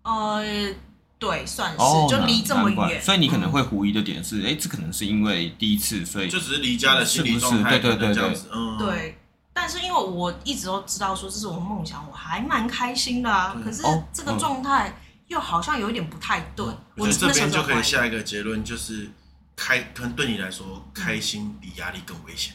[0.02, 0.42] 呃，
[1.18, 9.18] 对，算是，就离这么远，所以你可能会狐疑的点是，哎，这可能是因为第一次，所以就只是离家的心理状态，对对对对，嗯，对。
[9.56, 13.56] 但是因为我一直都知道说这是我梦想，我还蛮开心的啊。
[13.64, 14.92] 可是这个状态
[15.28, 16.66] 又好像有一点不太对。
[16.96, 19.08] 我这边就可以下一个结论，就是
[19.54, 22.54] 开，可能对你来说，开心比压力更危险。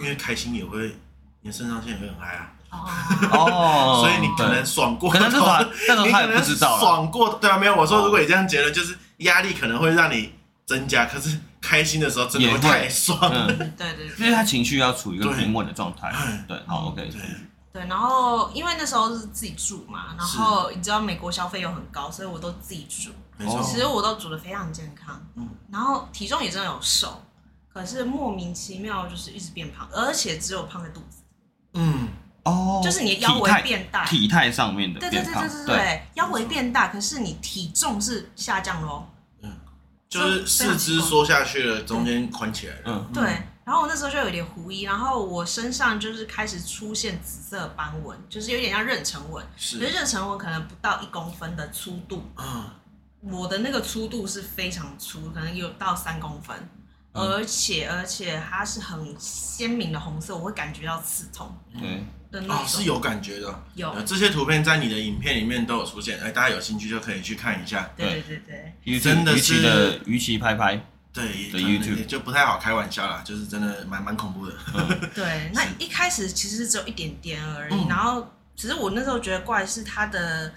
[0.00, 0.96] 因为开心也会，
[1.40, 2.52] 你的肾上腺也会很嗨啊。
[3.32, 6.78] 哦，所以你可能爽过，可能是他，但是他也不知道。
[6.78, 7.74] 爽过，对啊，没有。
[7.74, 10.34] 我说，如果你这样觉得，就是压力可能会让你
[10.66, 13.18] 增加，可是开心的时候真的会太爽。
[13.78, 16.12] 对对，因为他情绪要处于一个平稳的状态。
[16.46, 17.08] 对，好，OK。
[17.10, 17.20] 对
[17.72, 23.10] 对，然后因为那时候是自己住嘛，然后你知道美国消费又很高，所以我都自己煮。
[23.38, 25.18] 没错，其实我都煮的非常健康。
[25.36, 27.22] 嗯，然后体重也真的有瘦。
[27.76, 31.18] 可是莫名其妙就是一直变胖，而且只有胖在肚子。
[31.74, 32.08] 嗯，
[32.42, 39.06] 哦，就是你的腰围变大，体态上面的对对对对对对，腰围变大，可是你体重是下降喽。
[39.42, 39.52] 嗯，
[40.08, 42.82] 就是四肢缩下去了，中间宽起来了。
[42.86, 43.22] 嗯，对。
[43.66, 49.44] 然后我那时候就有点狐疑，然后我身上就是开始出现紫色斑纹，就是有点像妊娠纹。
[49.54, 52.22] 是，可是妊娠纹可能不到一公分的粗度。
[52.38, 52.64] 嗯。
[53.20, 56.56] 我的那个粗度是非常粗，可能有到三公分。
[57.16, 61.56] 而且而且它是很鲜明的红色，我会感觉到刺痛。
[62.30, 63.62] 对，哦，是有感觉的。
[63.74, 67.90] 有这些图片在你的影片里面都有出现，哎，大家有兴趣就可以去看一下。
[67.96, 68.42] 对对
[68.84, 70.80] 对，真的是的，鱼鳍拍拍。
[71.12, 74.52] 对，YouTube 就不太好开玩笑啦，就是真的蛮蛮恐怖的。
[75.14, 80.52] 对，那一开始其实只有一点点而已，然后只是我那时候觉得怪是它的。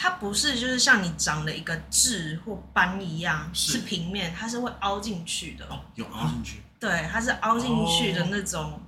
[0.00, 5.66] 它不是就是像你长了一个痣或斑一样，是平面，它是会凹进去的。
[5.68, 6.62] 哦，有凹进去。
[6.78, 8.80] 对，它是凹进去的那种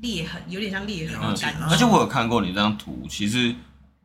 [0.00, 1.66] 裂痕，有点像裂痕的感觉。
[1.70, 3.54] 而且我有看过你这张图，其实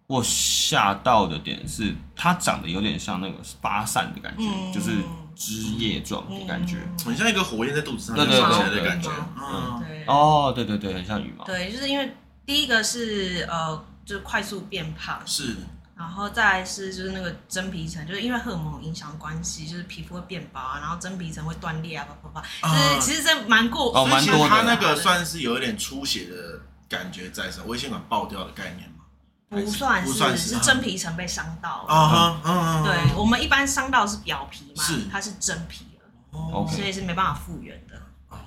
[0.08, 4.96] 我吓到的点是，它长得有点像那个发散的感觉，就是
[5.36, 9.12] 枝叶状的感觉，很像一个火焰在肚子上对起来的感觉。
[9.38, 10.06] 嗯，对。
[10.06, 11.44] 哦，对对对，很像羽毛。
[11.44, 15.22] 对，就是因为第一个是呃，就是快速变胖。
[15.26, 15.58] 是。
[16.04, 24.50] 然后再来是就是那个真皮层，就是因为荷尔蒙影响关系，就是皮肤会变薄啊，然后真皮层会断裂啊，啪啪啪，就是其实这蛮过，哦，蛮多的。
[24.50, 29.06] 它那个算是有一点出血的感觉在身，微血管爆掉的概念吗？
[29.50, 31.94] 不算是，算是，是真皮层被伤到了。
[31.94, 37.96] 啊哈，对，我们一般伤到是表皮嘛，是，它是真皮了，哦，所以是没办法复原的。
[38.30, 38.38] 哦，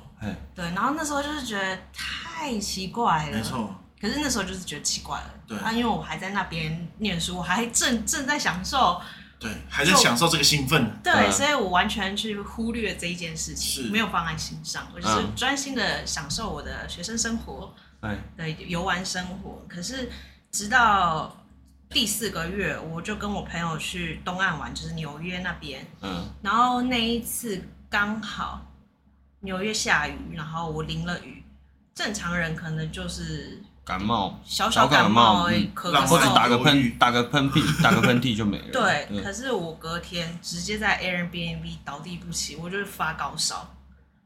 [0.55, 3.75] 对，然后那时候就是觉得太奇怪了，没错。
[3.99, 5.57] 可是那时候就是觉得奇怪了，对。
[5.59, 9.01] 啊，因为我还在那边念书，我还正正在享受，
[9.39, 13.91] 对，还在享受这个兴奋，对，对所以我完全去忽略这一件事情，是。
[13.91, 19.65] 没有放在心上，我就是专心的享受我的学生生活，对，对，游玩生活。
[19.69, 20.11] 可是
[20.51, 21.37] 直到
[21.91, 28.67] 第四个月，我就跟我朋友去东岸玩，就是纽约那边，嗯，然后那一次刚好
[29.41, 31.45] 纽约下雨，然后我淋了雨，
[31.95, 33.63] 正常人可能就是。
[33.87, 38.65] 感冒，小小感冒而已，咳或者打个喷，打个喷嚏， 打个喷嚏就没了。
[38.73, 43.65] 对，可是我隔天直接在 Airbnb 倒地不起，我就是发高烧，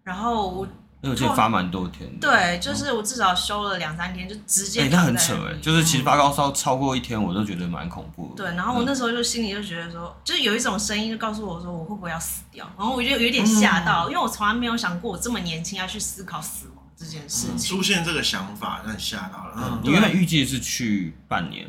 [0.03, 0.67] 然后我，
[1.03, 2.27] 而且发蛮多天的。
[2.27, 4.85] 对，就是我至少休了两三天，就直接。
[4.85, 8.43] 哎那很扯哎，就是其实发高烧超过一天，我都觉得蛮恐怖的。
[8.43, 12.67] 对，然后我那时候就心里就觉得说，就是有一种声音就告诉我说，我会不会要死掉？
[12.79, 16.80] 然后我就有点吓到，因为我从来没有想过我这么年轻要去思考死亡。
[17.01, 19.55] 这件事情、嗯、出现这个想法，让你吓到了。
[19.57, 21.67] 嗯，你原本预计是去半年。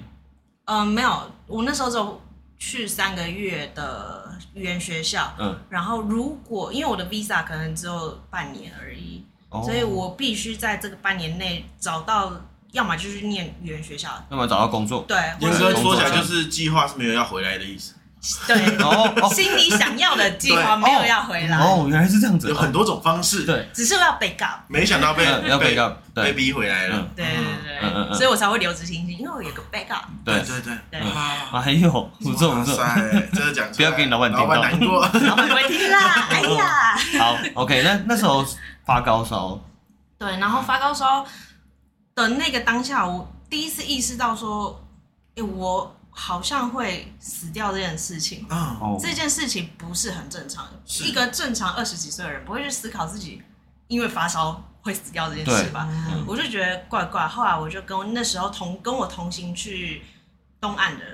[0.66, 2.22] 嗯，没有，我那时候就
[2.60, 5.34] 去三个月的语言学校。
[5.40, 12.34] 嗯，然后如果因为我的 visa 可能只有半年而已，哦、所以我必须在这个半年内找到，
[12.74, 15.06] 要么就是念语言学校，要么找到工作。
[15.08, 17.96] 对，严格说起来，就是计划是没有要回来的意思。
[18.46, 18.56] 对，
[19.34, 21.58] 心里想要的计划没有要回来。
[21.58, 23.46] 哦，原来是这样子，有很多种方式。
[23.46, 24.46] 对，只是要被告。
[24.68, 27.08] 没想到被要被告，被逼回来了。
[27.16, 29.96] 对对对，所以我才会留职停薪，因为我有个被告。
[30.24, 31.02] 对对对对。
[31.02, 31.90] 还有，
[32.22, 32.76] 不错不错，
[33.34, 35.98] 真的讲，不要给你老板听到，老板难过，老板不会听啦。
[36.30, 38.46] 哎呀，好，OK，那那时候
[38.86, 39.60] 发高烧。
[40.20, 41.26] 对，然后发高烧
[42.14, 44.80] 的那个当下，我第一次意识到说，
[45.36, 45.96] 哎，我。
[46.12, 50.68] 好像会死掉这件事情，啊，这件事情不是很正常。
[51.04, 53.42] 一个正常二十几岁的人不会去思考自己
[53.88, 55.88] 因为发烧会死掉这件事吧？
[55.90, 57.28] 嗯、我就觉得怪怪。
[57.28, 60.04] 后来我就跟那时候同跟我同行去
[60.60, 61.06] 东岸的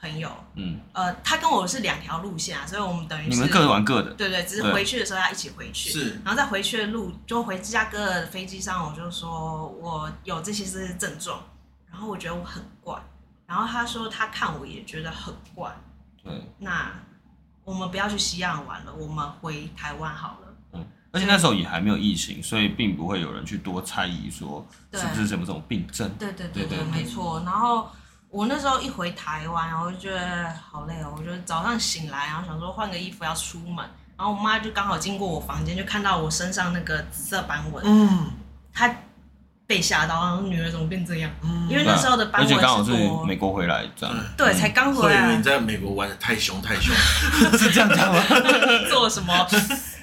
[0.00, 6.20] 朋友，嗯，呃，他跟我是两条路线啊，所以我们等于是你们各玩各的，对对，只是回去的时候要一起回去，是。
[6.24, 11.42] 然后在回去的路，就回芝加哥的飞机上，我就说我有这些这些症状，
[11.90, 13.02] 然后我觉得我很怪。
[13.46, 15.70] 然后他说他看我也觉得很怪，
[16.22, 16.90] 对，那
[17.62, 20.54] 我们不要去西岸玩了，我们回台湾好了。
[20.72, 26.10] 嗯，而且那时候也还没有疫情，所以并不会有人去多猜疑说是不是什么这种病症。
[26.18, 27.42] 对对对对，没错。
[27.44, 27.90] 然后
[28.30, 33.76] 我那时候一回台湾，然后就觉得好累哦，我就早上醒来，然后想说换个衣服要出门，
[34.16, 38.30] 然后我妈就刚好经过我房间，就看到我身上那个紫色斑纹，嗯，
[38.72, 38.94] 她。
[39.66, 41.30] 被吓到，然后女儿怎么变这样？
[41.68, 42.92] 因为那时候的斑纹是刚好是
[43.26, 44.14] 美国回来这样。
[44.36, 45.34] 对，才刚回来。
[45.34, 46.94] 你在美国玩的太凶太凶，
[47.58, 48.22] 是这样讲吗？
[48.90, 49.34] 做什么？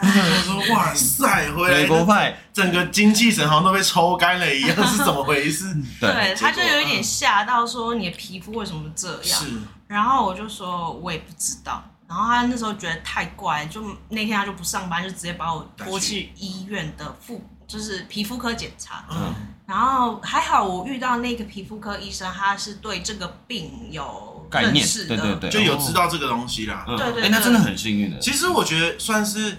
[0.02, 5.66] 我说哇塞，回来美国派，整个精气神好像都被抽干了一样，是怎么回事？
[6.00, 9.40] 对，他就有一点吓到，说你的皮肤为什么这样？
[9.40, 9.46] 是。
[9.88, 11.84] 然后我就说，我也不知道。
[12.08, 17.42] 然后他那时候觉得太怪，就那天他就不上班，就直接把我拖去医院的妇，
[17.72, 19.06] 就是皮肤科检查。
[19.10, 19.34] 嗯，
[19.66, 26.84] 然后还好我遇到那个皮肤科医生，他是对这个病有认识的，概念，对对对，就有知道这个东西啦。
[26.88, 28.20] 嗯、对对，哎，那真的很幸运的。
[28.20, 29.58] 其实我觉得算是，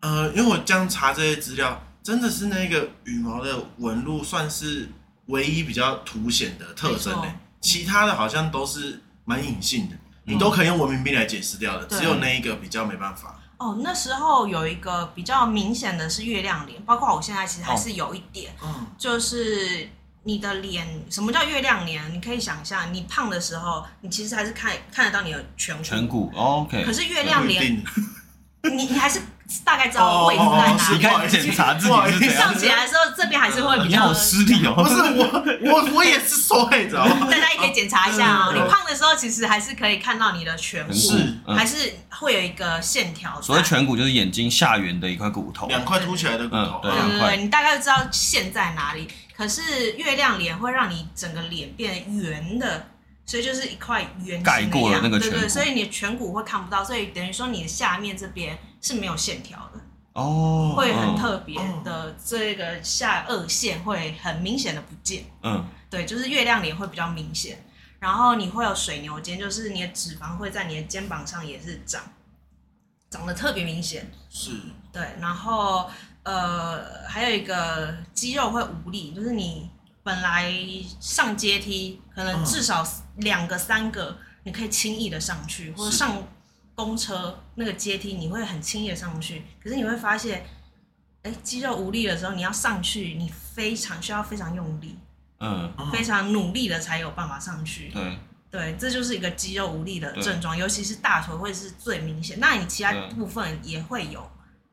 [0.00, 4.88] 呃，因为我这样查这些资料，真的是那个羽毛的纹路算是
[5.26, 9.96] 唯一比较凸显的特征嘞，其他的好像都是蛮隐性的。
[10.24, 13.40] 你都可以用文明病来解释掉的，只有那一个比较没办法。
[13.62, 19.88] 哦，那时候有一个比较明显的是月亮脸，包括我现在其实还是有一点，嗯，就是
[20.24, 22.12] 你的脸，什么叫月亮脸？
[22.12, 26.84] 你可以想象，你胖的时候，你其实还是看看得到你的颧骨，颧骨，OK。
[26.84, 27.84] 可是月亮脸，
[28.64, 29.22] 你你还是。
[29.64, 30.96] 大概知道位置在哪里。
[30.96, 32.42] 你看检查自己是怎样。
[32.42, 33.88] 上起来的时候，这边还是会比较。
[33.88, 34.74] 你好失礼哦。
[34.76, 37.28] 不是我，我我也是说，你知道吗？
[37.30, 38.52] 大家也可以检查一下哦。
[38.52, 43.40] 你胖的时候，其实还是可以看到你的颧骨，还是会有一个线条。
[43.40, 46.80] 所谓颧骨就是眼睛下缘的一块骨头，两块凸起来的骨头。
[46.82, 49.08] 对对对，你大概知道线在哪里。
[49.36, 52.86] 可是月亮脸会让你整个脸变圆的，
[53.26, 55.30] 所以就是一块圆形盖过了那个颧骨。
[55.30, 58.58] 对对，所以你的颧骨会看不到，所以等于说你的下面这边。
[58.82, 59.80] 是没有线条的
[60.14, 65.24] 哦，会很特别的，这个下颚线会很明显的不见。
[65.42, 67.64] 嗯，对，就是月亮脸会比较明显，
[67.98, 72.02] 然后你会有水牛肩，就是你的脂肪会在你的肩膀上也是长，
[73.08, 74.10] 长得特别明显。
[74.28, 74.50] 是，
[74.92, 75.88] 对，然后
[76.24, 79.70] 呃还有一个肌肉会无力，就是你
[80.02, 80.52] 本来
[81.00, 86.22] 上阶梯可能至少两个三个，你可以轻易的上去，或者上。
[86.74, 90.44] 公车那个阶梯，你会很轻易的上去，可是你会发现，
[91.22, 94.98] 哎，肌肉无力的时候，你要上去，你非常需要非常用力，
[95.40, 97.90] 嗯，非常努力的才有办法上去。
[97.90, 98.18] 对，
[98.50, 102.40] 对，这就是一个肌肉无力的症状，尤其是大腿会是最明显。
[102.40, 104.30] 那你其他部分也会有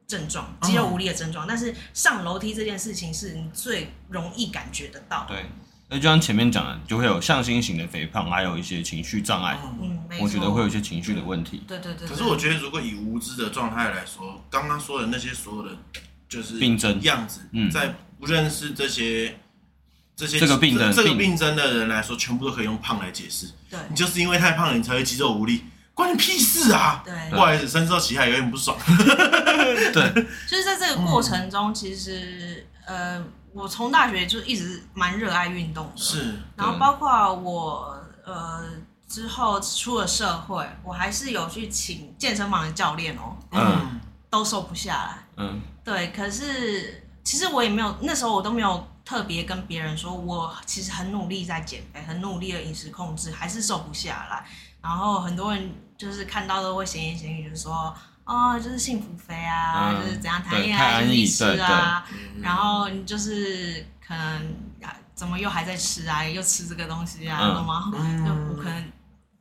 [0.08, 5.26] 症状，肌肉无力的症状，但是上楼梯这件事情是你最容易感觉得到。
[5.28, 5.46] 对。
[5.92, 9.58] 那就像前面讲的，就会有向心型的肥胖，还有一些情绪障碍。
[9.82, 11.64] 嗯，我觉得会有一些情绪的问题。
[11.68, 12.08] 对对对。
[12.08, 15.76] 可是我觉得，如果以无知的状态来说，刚刚说的那些所有的
[16.28, 19.40] 就是病症样子，嗯，在不认识这些
[20.16, 23.48] 这些这个病症这个病症的人来说，全部都可以用胖来解释。
[23.68, 25.64] 对，你就是因为太胖了，你才会肌肉无力，
[25.96, 27.02] 关你屁事啊！
[27.04, 28.78] 对，不好意思，深受其害，有点不爽。
[28.88, 33.26] 对，就是在这个过程中，其实呃。
[33.54, 36.36] 我从大学就一直蛮热爱运动的，是。
[36.56, 38.64] 然后包括我呃
[39.08, 46.12] 之后出了社会，我还是有去请健身房的教练哦，嗯，都瘦不下来，嗯，对。
[46.12, 54.46] 可是其实我也没有，那时候我都没有特别跟别人说，我其实很努力在减肥，很努力的饮食控制，还是瘦不下来。
[54.82, 57.94] 然后很多人就是看到都会闲言闲语，就是说。
[58.30, 62.06] 哦，就是幸福肥啊，嗯、就是怎样谈恋爱就一直吃啊，
[62.40, 64.56] 然后你就是可能
[65.16, 67.92] 怎么又还在吃啊，又吃这个东西啊，懂吗？
[67.92, 68.92] 嗯、就不可能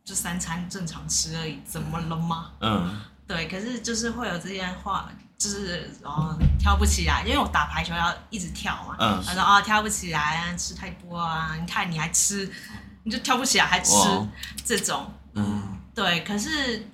[0.07, 2.51] 就三餐正常吃而已，怎么了吗？
[2.61, 12.51] 嗯，对，可是就是会有这些话，就是然后跳不起来，因为我打排球要一直跳嘛，嗯，他说哦跳不起来，吃太多啊，你看你还吃，
[13.03, 13.93] 你就跳不起来还吃
[14.64, 15.62] 这种，嗯，
[15.95, 16.89] 对，可是。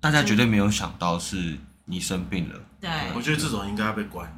[0.00, 2.60] 大家绝对没有想到是你生病了。
[2.80, 4.30] 对，我觉得这种应该要被关。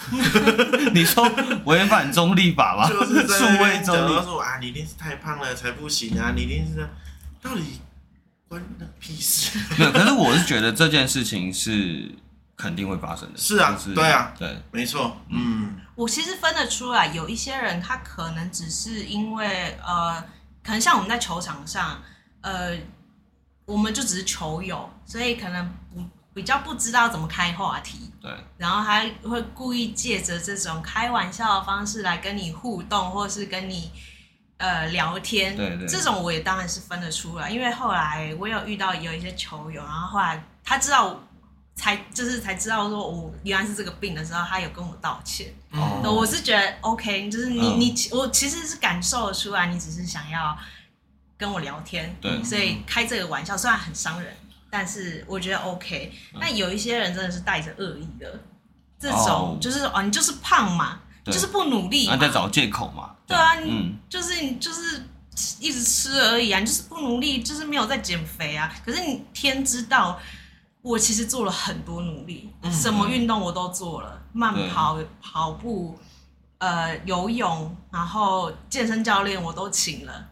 [0.94, 1.30] 你说
[1.66, 2.88] 违反中立法吗？
[2.88, 6.88] 就是数位中立说啊，你一定是太胖了才不行啊，你一定是这样，
[7.42, 7.80] 到底
[8.48, 9.58] 关那屁事？
[9.78, 12.10] 没有，可是我是觉得这件事情是
[12.56, 13.38] 肯定会发生的。
[13.38, 15.20] 是啊，是对啊，对，没错。
[15.28, 20.18] 嗯，我其实分得出来，有一些人他可能只是因为呃，
[20.62, 22.00] 可能像我们在球场上，
[22.40, 22.74] 呃。
[23.70, 26.02] 我们就只是球友，所以可能不
[26.34, 28.10] 比较不知道怎么开话题。
[28.20, 33.92] 对，然后他会故意借着这种开玩笑的方式来跟你互动，或是跟你
[34.58, 35.56] 呃聊天。
[35.56, 41.18] 对对，这种我也当然是分得出来，因为后来我有遇到有一些球友，然后后来他知道
[41.76, 45.54] 才就是才知道说我原来是这个病的时候，他有跟我道歉。
[45.72, 50.58] 哦，我是觉得 OK，就是你、嗯、你我其实是感受得出来，你只是想要。
[51.40, 54.30] 跟我聊天，对，所以开这个玩笑虽然很伤人，
[54.68, 56.12] 但是我觉得 OK。
[56.38, 58.38] 但有一些人真的是带着恶意的，
[58.98, 63.16] 这种就是哦，你就是胖嘛，就是不努力，在找借口嘛。
[63.26, 65.02] 对啊，你就是你就是
[65.58, 68.70] 一直吃而已啊，你就是不努力，就是没有在减肥啊。
[68.84, 70.20] 可是你天知道，
[70.82, 75.98] 我其实做了很多努力，什么运动我都做了，慢跑、跑步、
[76.58, 80.26] 呃游泳，然后健身教练我都请了。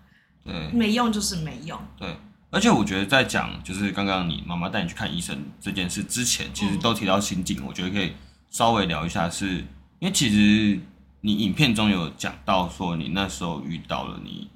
[0.48, 1.78] 对，没用就是没用。
[1.96, 2.16] 对，
[2.50, 8.12] 而且我觉得在讲就是刚刚你妈妈带你去看医生这件事之前，其实都提到心境，我觉得可以
[8.50, 9.54] 稍微聊一下是，是
[10.00, 10.80] 因为其实
[11.20, 14.48] 你影片中有讲到说你那时候遇到了你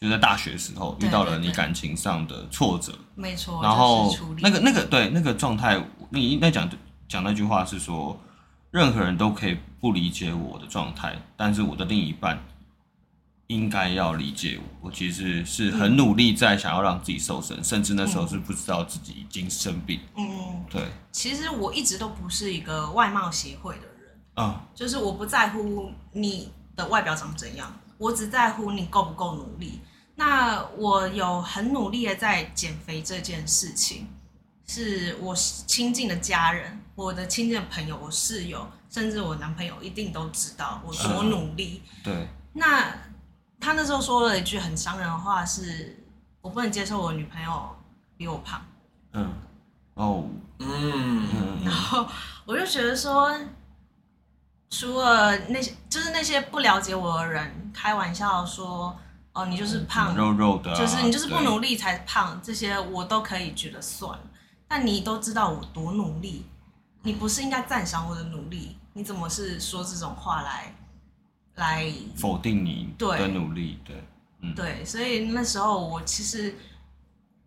[0.00, 5.80] 就在大学时候遇到了你感情上的挫折，没错，然后那个那个对那个状态，
[6.10, 6.68] 你应该讲
[7.08, 8.20] 讲那句话是说。
[8.70, 12.38] 任何人都可以不理解我的状态，但是我的另一半
[13.48, 14.88] 应该要理解我。
[14.88, 20.00] 我其实是很努力在想要让自己瘦身，嗯、甚至那时候是不知道自己已经生病。
[20.16, 20.82] 嗯，对。
[21.10, 29.80] 其实我一直都不是一个外貌协会的人啊，就是我不在乎你的外表长怎样，我只在乎你够不够努力。
[30.14, 34.06] 那我有很努力的在减肥这件事情。
[34.70, 41.80] 是我亲近的家人，我的亲近的朋友，我室友，甚至我男朋友，一定都知道我多努力。
[41.86, 42.28] 嗯、对。
[42.52, 42.94] 那
[43.60, 46.04] 他那时候说了一句很伤人的话是，是
[46.40, 47.76] 我不能接受我女朋友
[48.16, 48.60] 比我胖。
[49.12, 49.32] 嗯。
[49.94, 50.24] 哦。
[50.58, 51.64] 嗯。
[51.64, 52.06] 然后
[52.44, 53.34] 我就觉得说，
[54.70, 58.96] 除了那些，就是那些不了解我的人开玩笑说，
[59.32, 64.24] 哦，你就是胖，肉肉的、啊，就是你就是不努力才胖，这些我都可以觉得算了。
[64.66, 66.46] 但你都知道我多努力，
[67.02, 68.76] 你不是应该赞赏我的努力？
[68.92, 70.74] 你怎么是说这种话来
[71.58, 73.78] 来否定你的努力？
[73.84, 74.04] 对，对，
[74.40, 76.54] 嗯，对，所以那时候我其实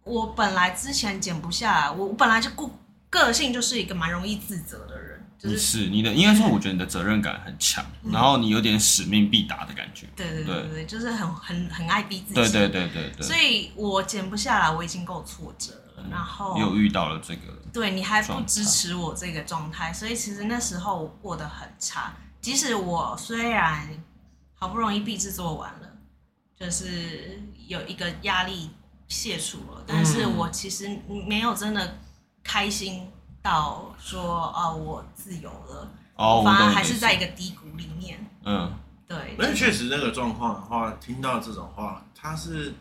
[0.03, 2.69] 我本来之前减不下来，我本来就个
[3.09, 15.77] 个性就是一个蛮容易自责的人，就是，是你的应该说，我觉得你的责任感很强，嗯，然后你有点使命必达的感觉，对对对对，对就是很很很爱逼自己，对对对对对，所以我减不下来，我已经够挫折了。
[16.09, 17.41] 然后又遇到了这个，
[17.71, 22.13] 对，你还不支持我这个状态，所以其实那时候我过得很差。
[22.41, 23.87] 即使我虽然
[24.55, 25.87] 好不容易毕制作完了，
[26.59, 28.71] 就是有一个压力
[29.07, 31.99] 卸除了，但是我其实没有真的
[32.43, 33.07] 开心
[33.41, 38.25] 到说哦，我自由了，哦，反而还是在一个低谷里面。
[38.43, 38.73] 嗯，
[39.07, 39.35] 对。
[39.37, 42.73] 但确实那个状况的话，听到这种话，它是。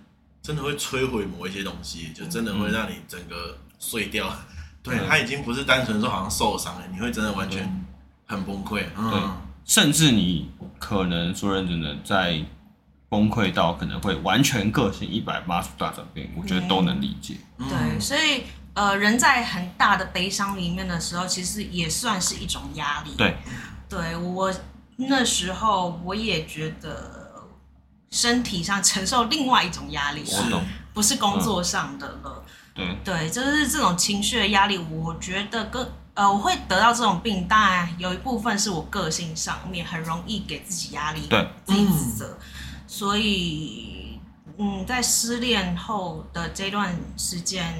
[0.43, 4.27] 真的会摧毁某一些东西，就真的会让你整个碎掉。
[4.27, 4.37] 嗯、
[4.83, 7.87] 对，它已经不是单纯说好像受伤了，你会真的完全
[8.27, 8.87] 很崩溃。
[8.97, 9.21] 嗯，对，
[9.71, 10.51] 甚至你
[10.81, 12.45] 可能说认真的在
[13.09, 17.37] 崩溃到可能会完全个性一百八十度大转变，我觉得都能理解。
[17.59, 18.43] 嗯、对，所以
[18.75, 23.15] 呃，人在很大的悲伤里面的时候，其实也算是一种压力。
[23.17, 23.37] 对，
[23.89, 24.53] 对我
[24.97, 27.19] 那时候我也觉得。
[28.13, 30.37] 身体上承受另外一种压力，是
[30.93, 32.45] 不是工作上的了？
[32.75, 34.77] 嗯、对对，就是这种情绪的压力。
[34.77, 42.39] 我觉得跟呃，我会得到这种病，当然有一部分是我个性上面很容易给自己压力，对，自己自责。
[42.87, 44.19] 所以，
[44.59, 47.75] 嗯，在失恋后的这段时间，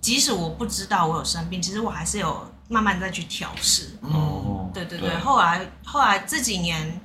[0.00, 3.98] 即使我不知道我有生病，其实我还是有慢慢再去调试。
[4.02, 7.00] 哦，对对对，对后来后来这几年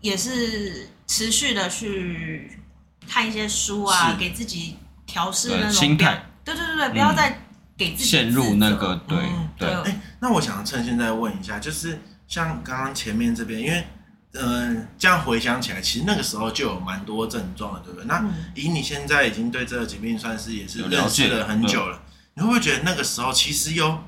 [0.00, 0.88] 也是。
[1.04, 2.58] 持续的去
[3.06, 6.24] 看一些书啊，给自己调试那种心态。
[6.42, 7.38] 对对对对，不要再
[7.76, 9.18] 给自己陷入那个对
[9.58, 9.68] 对。
[9.68, 13.84] 哎，那我想趁现在问一下，就是像刚刚前面这边，因为
[14.32, 18.06] 嗯、呃，这样回想起来，其实那个时候就有蛮多症状了，对不对？
[18.06, 22.00] 那以你现在已经对这个疾病算是也是认识了很久了，
[22.34, 23.98] 你会不会觉得那个时候其实有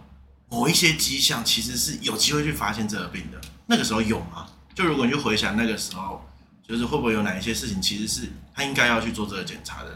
[0.49, 3.41] 某一些迹象，其实是有机会去发现这个病的？
[3.67, 4.47] 那个时候有吗？
[4.75, 6.25] 就如果你去回想那个时候。
[6.67, 9.91] 就是会不会有哪一些事情，其实是他应该要去做这个检查的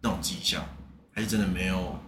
[0.00, 0.64] 那种迹象，
[1.12, 2.00] 还是真的没有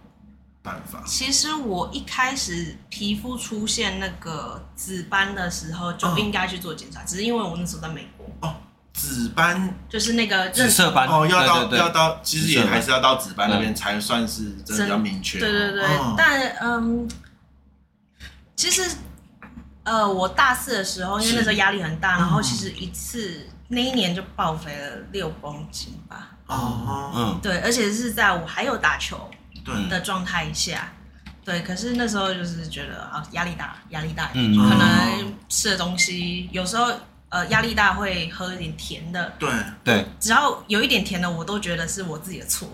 [0.61, 1.03] 办法？
[1.05, 8.25] 其实我一开始皮肤出现那个紫斑的时候，就应该去做检查，哦，只是因为我那时候在美国。
[8.41, 8.55] 哦，
[8.93, 9.73] 紫斑。
[9.87, 11.07] 就是那个紫色斑。
[11.07, 15.39] 哦，要到要到，其实也还是要到紫斑那边才算是真的比较明确。
[15.39, 17.09] 对对对，哦，但嗯，
[18.55, 18.89] 其实
[19.83, 23.47] 呃，我大四的时候，因为那时候压力很大，然后其实一次。
[23.71, 26.31] 那一年就爆肥了六公斤吧。
[26.47, 29.29] 哦，嗯，对，而且是在我还有打球
[29.89, 30.91] 的状态下，
[31.43, 36.91] 对，可是那时候就是觉得啊，压力大，压力大，嗯，可能吃的东西有时候
[37.29, 39.49] 呃压力大会喝一点甜的，对。
[39.83, 42.69] 对，只要有一点甜的，我都觉得是我自己的错。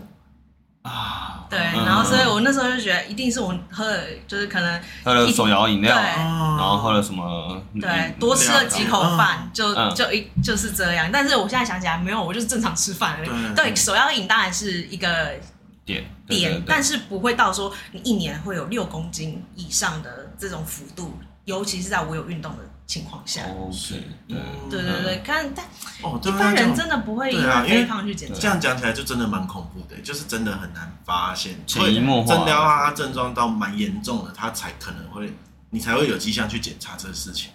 [0.81, 11.09] 啊，对，然后所以我那时候就觉得一定是我喝了，就是可能喝了手摇饮料，对，然后喝了什么，对，多吃了几口饭，就就一就是这样。
[11.11, 13.55] 但是我现在想起来，没有，我就是正常吃饭而已。
[13.55, 15.31] 对，手摇饮当然是一个
[15.85, 23.43] 点点，但是不会到说你一年会有六公斤以上的这种幅度，尤其是在我有运动的情况下。
[23.43, 24.37] 哦，是，对，
[24.69, 25.65] 对对对，看但
[26.01, 28.39] 哦，一般人真的不会因为肥胖去检查。
[28.39, 35.31] 这样讲起来就真的蛮恐怖的，就是真的很难发现，潜移默化，诊疗啊症状到蛮严重的，他才可能会，
[35.69, 37.51] 你才会有迹象去检查这个事情。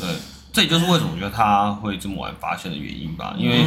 [0.00, 0.08] 对。
[0.56, 3.58] 这也就是为什么我觉得他会这么晚发现的原因吧，因为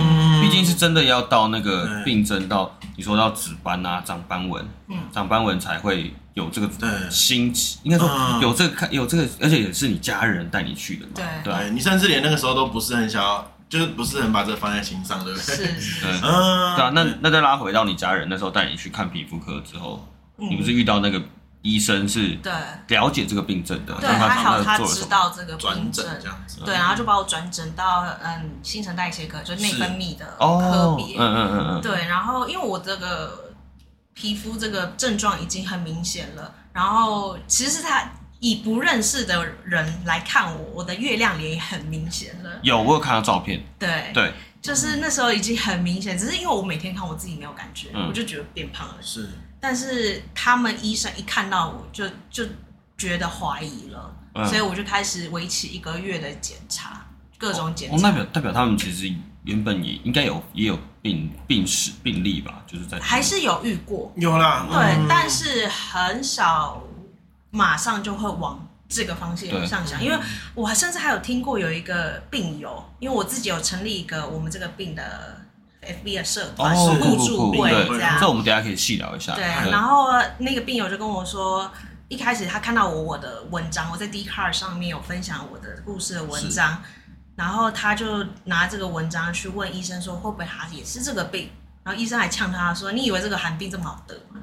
[0.42, 4.68] 毕竟是真的要到那个病症到你说到紫斑啊、长斑纹，
[5.12, 6.68] 长斑纹才会有这个
[7.12, 8.10] 心情，应该说
[8.42, 15.56] 有这个看有这个，而且也是你家人带你去的嘛，对，对，你甚至连那个时候都不是很想要，就是不是很把这个放在心上，对不对？
[15.80, 20.04] 是，对，对啊，那那再拉回到你家人那时候带你去看皮肤科之后，
[20.38, 21.22] 你不是遇到那个？
[21.62, 22.52] 医生是对。
[22.88, 33.52] 了解这个病症的，对，还好他知道这个病症，这样子，对，然后就把我转诊到嗯新陈代谢科，就是内分泌的科别，嗯嗯嗯嗯，对，然后因为我这个
[34.14, 49.30] 皮肤这个症状已经很明显了，然后其实他以不认识的人来看我，我的月亮脸也很明显了，有，我有看到照片，对对，就是那时候已经很明显，只是因为我每天看我自己没有感觉，我就觉得变胖了，是。
[49.60, 52.46] 但是他们医生一看到我就就
[52.98, 57.06] 觉得怀疑了，嗯、所以我就开始维持一个月的检查，
[57.38, 57.98] 各种检查。
[57.98, 66.82] 哦，代表代表他们其实原本也应该有也有病病史病例吧，就是在还是有遇过，有啦，对，嗯、但是很少
[67.52, 70.18] 马上就会往这个方向上想，因为
[70.56, 75.36] 我甚至还有听过有一个病友，因为我自己有成立一个我们这个病的。
[75.82, 79.34] F B 的社团互助会这样，这我们等下可以细聊一下。
[79.34, 80.08] 对，然后
[80.40, 81.72] 那个病友就跟我说，
[82.10, 86.84] 一开始他看到我我的文章，我在 Dcard 上面有分享我的故事的文章，
[87.38, 91.50] 然后他就拿这个文章去问医生说，会不会他也是这个病？
[91.84, 94.42] 然后医生还呛他说，你以为这个寒病这么好得吗？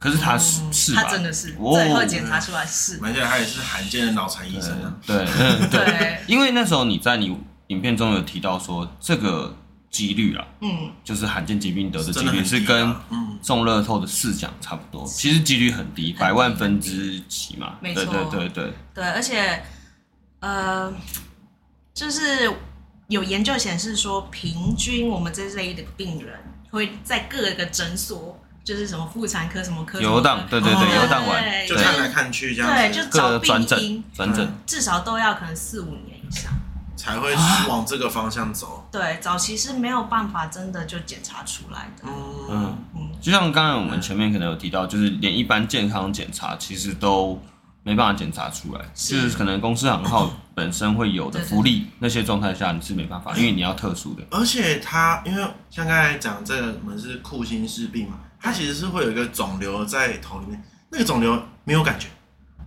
[0.00, 4.92] 可是他是是他真的是最后检查出来是，而且他也是罕见的脑残医生啊。
[5.06, 5.24] 对
[5.70, 7.38] 对，因为那时候你在你
[7.68, 9.56] 影片中有提到说这个。
[9.90, 12.94] 几率啊，嗯，就是罕见疾病得的几率是跟
[13.42, 19.62] 中乐透的四奖差不多，其实几率很低，百万分之几嘛，没错，对对对对，对，而且
[20.38, 20.92] 呃，
[21.92, 22.50] 就是
[23.08, 26.38] 有研究显示说，平均我们这类的病人
[26.70, 36.52] 会在各个诊所，就是什么妇产科什么科游荡，对对对，游荡完就看来看去这样，对，就找病因转诊，至少都要可能四五年以上。
[37.00, 37.34] 才会
[37.66, 38.86] 往这个方向走。
[38.92, 42.04] 对，早期是没有办法真的就检查出来的。
[42.06, 47.40] 嗯嗯，就像刚才我们前面可能有提到，就是连一般健康检查其实都
[47.82, 54.22] 没办法检查出来，就是可能公司行号本身会有的福利那些状态下你是没办法，因为你要特殊的。
[54.30, 62.08] 而且它因为像刚才讲这个我们是库欣氏病嘛，它其实是会有一个肿瘤在头里面，那个肿瘤没有感觉。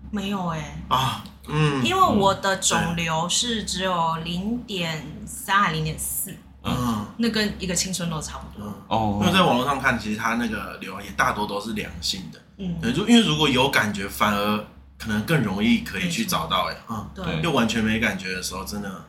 [0.09, 0.81] 没有哎。
[0.87, 1.23] 啊。
[1.47, 6.33] 嗯，因为我的肿瘤是只有零点三还零点四，
[6.63, 8.73] 嗯，那跟一个青春痘差不多。
[8.87, 12.39] 哦，因为在网络上看，其实它那个瘤也大多都是良性的。
[12.57, 14.57] 嗯，对，就因为如果有感觉，反而
[14.97, 16.69] 可能更容易可以去找到。
[16.69, 19.05] 哎，嗯，对，又完全没感觉的时候，真的。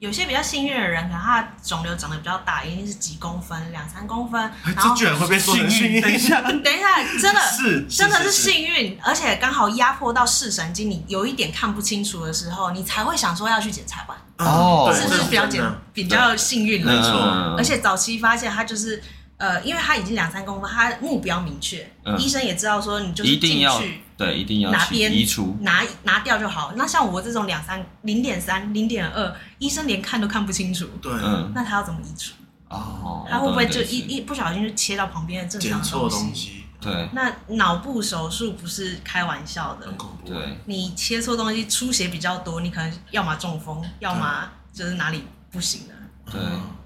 [0.00, 4.38] 有些比较幸运的人，可能他肿瘤长得比较大，一定是几公分、两三公分。
[4.64, 6.00] 然后这居然会被说幸运？
[6.02, 14.16] 等一下，等一下，真的 是真的是幸运，而且刚好压迫到视神经，你有一点看不清楚的时候，你才会想说要去检查吧？
[14.38, 15.62] 哦，是不是比较简
[15.94, 16.84] 比较幸运？
[16.84, 19.02] 没错，而且早期发现他就是
[19.38, 24.03] 呃，因为他已经两三公分，他目标明确，医生也知道说你就是进去。
[24.16, 26.72] 对，一定要拿边移除，拿拿掉就好。
[26.76, 30.86] 那像我这种两三零点三、零点二，医生连看都看不清楚。
[31.02, 31.12] 对，
[31.54, 32.34] 那他要怎么移除？
[32.68, 36.64] 哦，他会不会就一一不小心就切到旁边的正常东西？
[36.80, 40.28] 对，那脑部手术不是开玩笑的，很恐怖。
[40.28, 45.94] 对，你切错东西，出血比较多，你可能要么中风，要么就是哪里不行了。
[46.30, 46.40] 对，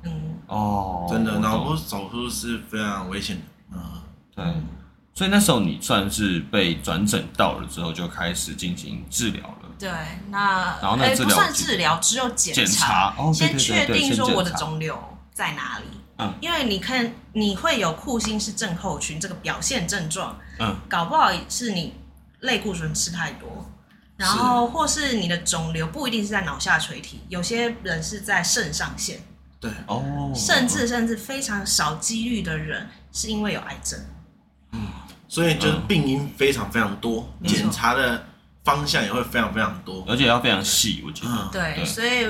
[0.05, 3.43] 嗯，哦，真的，脑部手术是非常危险的。
[3.73, 4.03] 嗯，
[4.35, 4.45] 对。
[5.19, 9.69] 所以那时候你算是被转诊到了之后，就开始进行治疗了。
[9.77, 9.91] 对，
[10.31, 14.97] 那然后那治疗不算治疗，只有检查，检查哦、先确定说我的肿瘤
[15.35, 15.87] 在哪里。
[16.19, 21.95] 嗯，因为你看你会有库欣氏症候群这个表现症状，嗯，搞不好是你
[22.39, 23.69] 类固醇吃太多，
[24.17, 29.21] 然后或是你的肿瘤不一定是在脑下垂体，有些人是在肾上腺。
[29.59, 33.99] 对，哦，甚至甚至非常少几率的人是因为有癌症。
[34.71, 34.87] 嗯。
[35.29, 38.27] 所以就是病因非常非常多，检、嗯、查的
[38.65, 41.31] 方向也会非常非常多，而且要非常细，我觉得。
[41.31, 41.85] 嗯、对，对。
[41.85, 42.27] 所以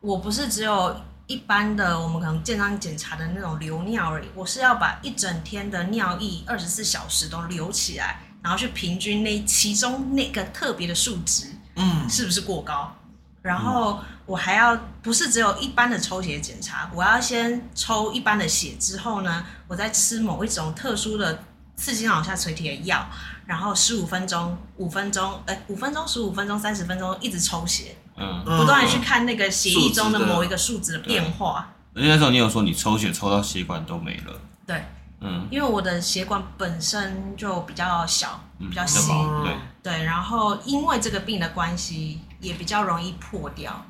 [0.00, 12.94] 我不是只有一般的我们可能健康检查的那种留尿而已，我是要把一整天的尿液二十四小时都留起来，然后去平均那其中那个特别的数值，嗯，是不是过高？
[13.42, 21.42] 然后我还要不是只有一般的抽血检查，我要先抽一般的血之后呢，我再吃某一种特殊的
[21.76, 23.06] 刺激脑下垂体的药，
[23.46, 31.68] 然后十五分钟、五分钟，哎，五分钟、十五分钟、三十分钟一直抽血，嗯，不断的去看那个血液中的某一个数值的变化。
[31.94, 34.84] 而且那时候你有说你抽血抽到血管都没了，对。
[35.18, 39.44] 嗯，因为我的血管本身就比较小，比较细，嗯、
[39.82, 39.92] 对。
[39.92, 43.82] 对，然后因为这个病的关系，也比较容易破掉。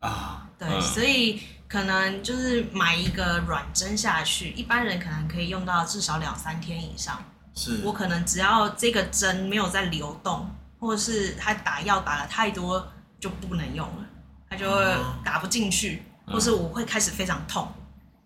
[0.00, 1.40] 啊，对，嗯、所以
[1.72, 7.18] 可能就是买一个软针下去，一般人可能可以用到至少两三天以上。
[7.54, 10.46] 是，我可能只要这个针没有在流动，
[10.78, 12.86] 或者是他打药打了太多
[13.18, 14.04] 就不能用了，
[14.50, 14.84] 他就会
[15.24, 17.66] 打不进去，嗯、或是我会开始非常痛。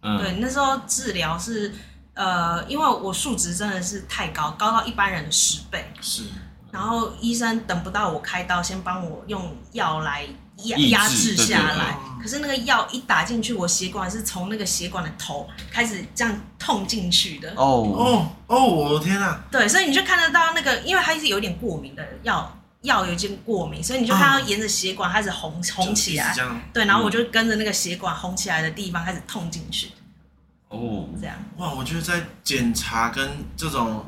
[0.03, 1.73] 嗯，对，那时候治疗是。
[2.15, 5.93] 呃，因为我数值真的是太高，高到一般人的十倍。
[6.01, 6.25] 是。
[6.73, 10.27] 然后医生等不到我开刀，先帮我用药来
[10.65, 11.97] 压压制下来。
[12.21, 17.49] 可是那个药一打进去，我血管是从那个血管的头开始这样痛进去的。
[17.51, 18.65] 哦哦哦！
[18.65, 19.45] 我的天啊！
[19.49, 26.35] 对，所以你就看得到那个，因为它是有点过敏的药，药有点过敏，所以你就看到沿着血管开始红红起来。
[26.73, 29.93] 对，然后我就跟着那个血管红起来的地方开始痛进去。
[30.69, 31.73] 哦，这样哇！
[31.73, 34.05] 我觉得在检查跟这种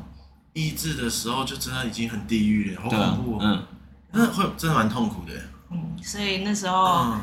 [0.51, 3.39] 医治的时候，就真的已经很地狱了，好恐怖哦。
[3.41, 3.63] 嗯，
[4.11, 5.31] 那会真的蛮痛苦的。
[5.71, 7.15] 嗯，所以那时候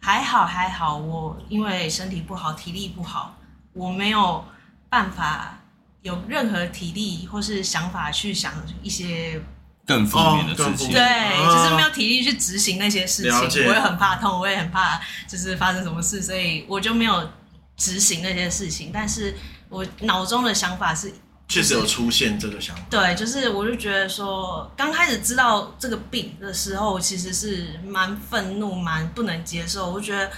[0.00, 3.36] 还好还好，我因为身体不好，体力不好，
[3.72, 4.44] 我没有
[4.88, 5.58] 办法
[6.02, 8.52] 有任何体力或是想法去想
[8.82, 9.42] 一些
[9.86, 10.92] 更负面的事情。
[10.92, 11.00] 对，
[11.46, 13.66] 就是没有体力去执行那些事情。
[13.66, 17.28] 我也很怕痛，我也很怕就是发生什么事，所以我就没有。
[17.74, 19.34] 执行那些事情，但是
[19.68, 21.12] 我脑中的想法是，
[21.48, 22.82] 确实有出现这个想法。
[22.88, 29.90] 对，就是我就觉得说，刚开始知道这个病的时候，其实是蛮愤怒、蛮不能接受。
[29.90, 30.30] 我觉得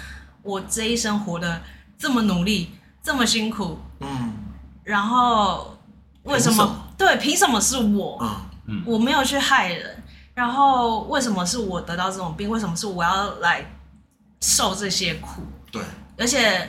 [0.42, 1.62] 我这一生活的
[1.96, 4.32] 这么努力、这么辛苦，嗯，
[4.82, 5.78] 然后
[6.24, 6.56] 为什么？
[6.56, 8.18] 什么对，凭什么是我？
[8.66, 10.02] 嗯，我没有去害人，
[10.34, 12.50] 然后为什么是我得到这种病？
[12.50, 13.64] 为什么是我要来
[14.40, 15.42] 受这些苦？
[15.70, 15.82] 对，
[16.18, 16.68] 而且。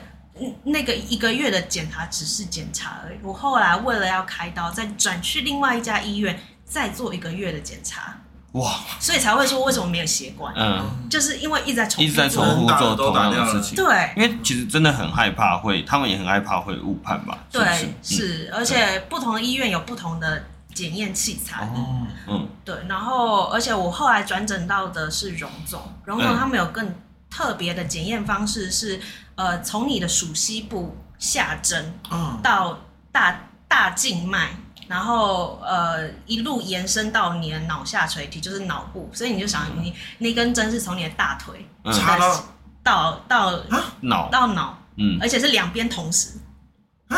[0.63, 3.17] 那个一个月的检查只是检查而已。
[3.23, 8.17] 我后来为了要开刀，再转去另外一家医院，再做一个月的检查。
[8.51, 8.73] 哇！
[9.01, 10.53] 所以才会说为什么没有血管？
[10.55, 13.75] 嗯，就是因为一直在重复，一直在重复做同样的事情。
[13.75, 17.37] 对，因为其实真的很害怕会，他们也很害怕会误判吧？
[17.51, 21.65] 对，是，而且不同的医院有不同的检验器材。
[21.75, 22.75] 哦，嗯，对。
[22.87, 26.95] 然后，而且我后来转诊到的是荣总，荣总他们有更
[27.29, 28.99] 特别的检验方式是。
[29.35, 32.39] 呃，从你的属膝部下针，嗯。
[32.41, 32.79] 到
[33.11, 34.49] 大大静脉，
[34.87, 42.45] 然后呃一路延伸到你的脑下垂体，就是脑部，所以你就想你那根针是从你的大腿插到
[42.83, 43.63] 到到
[44.01, 44.29] 脑。
[44.29, 46.29] 到脑，嗯，而且是两边同时，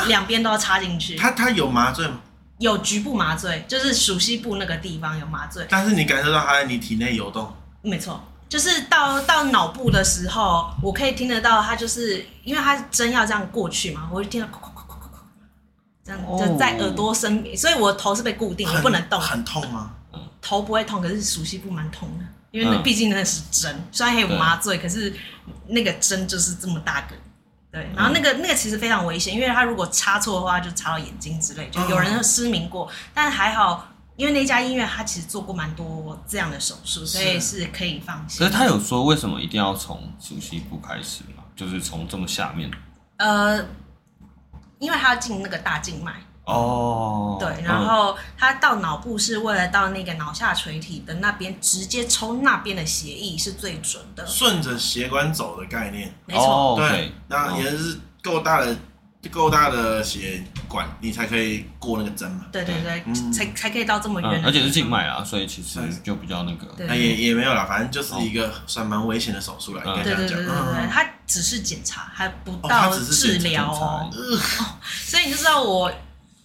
[0.07, 1.15] 两边都要插进去。
[1.15, 2.19] 它它有麻醉吗？
[2.59, 8.19] 有局部麻醉，就是属膝部那个地方有麻醉，但是你感受到它在你体内游动，没错。
[8.49, 15.23] 就是到到脑部的时候，我可以听得到它，就是因为它针要这样过去嘛，我就听到咔咔咔咔咔，
[16.05, 19.19] 这样就在耳朵身边，所以我的头是被固定，我不能动。
[19.19, 19.91] 很痛吗？
[20.41, 25.13] 头不会痛，可是熟悉部蛮痛的，因为那毕竟那是针，虽然还有麻醉，可是
[25.67, 27.15] 那个针就是这么大个，
[27.71, 27.89] 对。
[27.95, 33.89] 然后那个那个其实非常危险，因为他如果插错的话，就插到眼睛之类，就有人失明过，但还好。
[34.17, 38.39] 因为那家医院他其实做过蛮多这样的手术，所以是可以放心。
[38.39, 41.43] 可是他有说为什么一定要从鼠蹊部开始吗？
[41.55, 42.69] 就是从这么下面。
[43.17, 43.63] 呃，
[44.79, 46.13] 因为他要进那个大静脉。
[46.45, 47.37] 哦。
[47.39, 54.25] 对，然后他到脑部是为了到那个脑下垂体的那边，直接抽那边的血液是最准的。
[54.25, 56.11] 顺着血管走的概念。
[56.25, 56.75] 没错。
[56.75, 58.75] 对，那也是够大的。
[59.29, 62.45] 够大的血管，你才可以过那个针嘛？
[62.51, 66.67] 对对对，才才可以到这么远，而且是静脉啊，所以其实就比较那个。
[66.85, 70.27] 那也也没有啦，反正就是一个算蛮危险的手术啦，应该这样讲。
[70.29, 74.09] 对对对对对，它只是检查，还不到治疗哦。
[75.03, 75.91] 所以你就知道我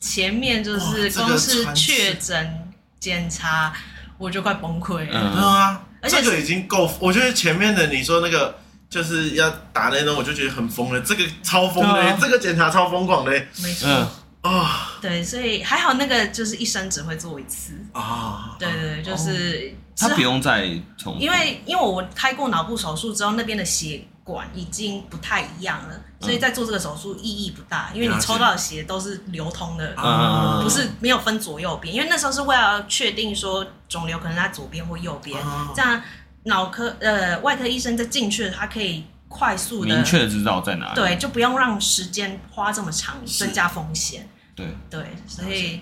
[0.01, 3.73] 前面就是光是确诊检查，
[4.19, 5.33] 我就快崩溃了。
[5.33, 8.59] 对啊，而且这个已经够，我觉得前面的你说那个。
[8.93, 11.01] 就是要打那种，我就觉得很疯了。
[11.01, 13.31] 这个超疯的，啊、这个检查超疯狂的。
[13.63, 14.13] 没错啊，
[14.43, 14.67] 哦、
[15.01, 18.55] 对，所以还好那个就是一生只会做一次啊。
[18.59, 20.69] 对对对，就是他不用再
[20.99, 31.95] 重，因为因为我开过脑部手术之后，那边的血管已经不太一样了，所以在做这个手术意义不大，因为你抽到的血都是流通的，啊、不是没有分左右边。
[31.95, 36.03] 因为那时候是为了确定说肿瘤可能在左边或右边，啊、这样。
[36.45, 40.95] 脑科呃外科医生在进去，他可以快速的明确知道在哪里。
[40.95, 44.29] 对，就不用让时间花这么长，增加风险。
[44.55, 45.81] 对对，所以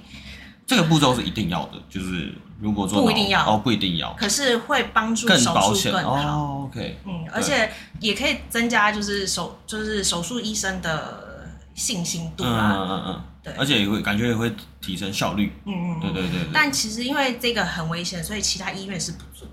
[0.66, 6.14] 这个步骤是一定要的，就是如果做不一定要哦，不一定要，可是会帮助手更保险术更好。
[6.14, 12.72] 哦，OK，嗯，而且也可以增加就是手就是手术医生的信心度啊。
[12.76, 15.52] 嗯嗯嗯，对，而且也会感觉也会提升效率。
[15.64, 16.48] 嗯嗯，对对对。
[16.52, 19.48] 但其实因为这个很危险，所以其他医院是不做。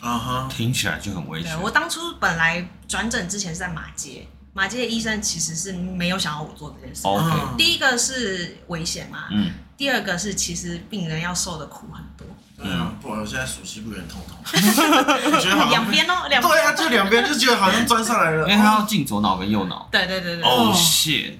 [0.00, 1.54] 啊哈，听起来就很危险。
[1.56, 7.02] 对，我当初本来转诊之前是在马街，马街的医生其实是没有想要我做这件事。
[7.04, 12.26] OK，第一个是危险嘛，嗯，第二个是其实病人要受的苦很多。
[12.60, 16.42] 嗯，不然，我现在熟悉不忍痛痛， 我觉得好两边哦， 两边。
[16.42, 19.88] 对啊，就两边就觉得好像钻上来了，因为他要进左脑跟右脑。
[19.92, 20.42] 对对对对。
[20.44, 21.34] 哦，shit，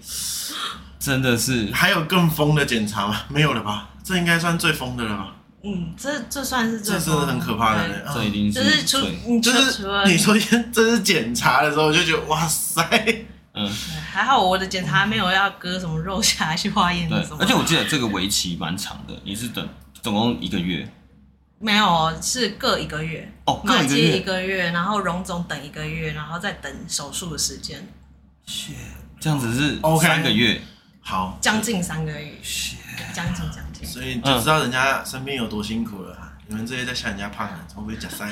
[1.01, 1.73] 真的是。
[1.73, 3.23] 还有更疯的检查吗？
[3.29, 3.89] 没有了吧？
[4.05, 5.33] 这应该算最疯的了吧？
[5.63, 12.81] 嗯，这这算是这真的很可怕的嘞，这一定是就是出，就是你昨天这是检查的时候，我就觉得哇塞，
[13.55, 13.69] 嗯，
[14.13, 19.69] 还好我的检查没有要割什么肉下来去 化验什么，而且我记得这个为期蛮长的，你是等
[20.01, 20.89] 总共一个月？
[21.59, 27.85] 没有，是各一个月哦，各一个月，一个月，然后荣总等一个月，然后再等手术的时间。
[28.47, 28.75] 切，
[29.19, 30.61] 这样子是 OK 三个月，
[31.01, 32.39] 好，将近三个月，
[33.13, 33.68] 将近将近。
[33.85, 36.17] 所以就知道人家生病有多辛苦了。
[36.51, 38.27] 你们这些在笑人家胖的，会不会假塞？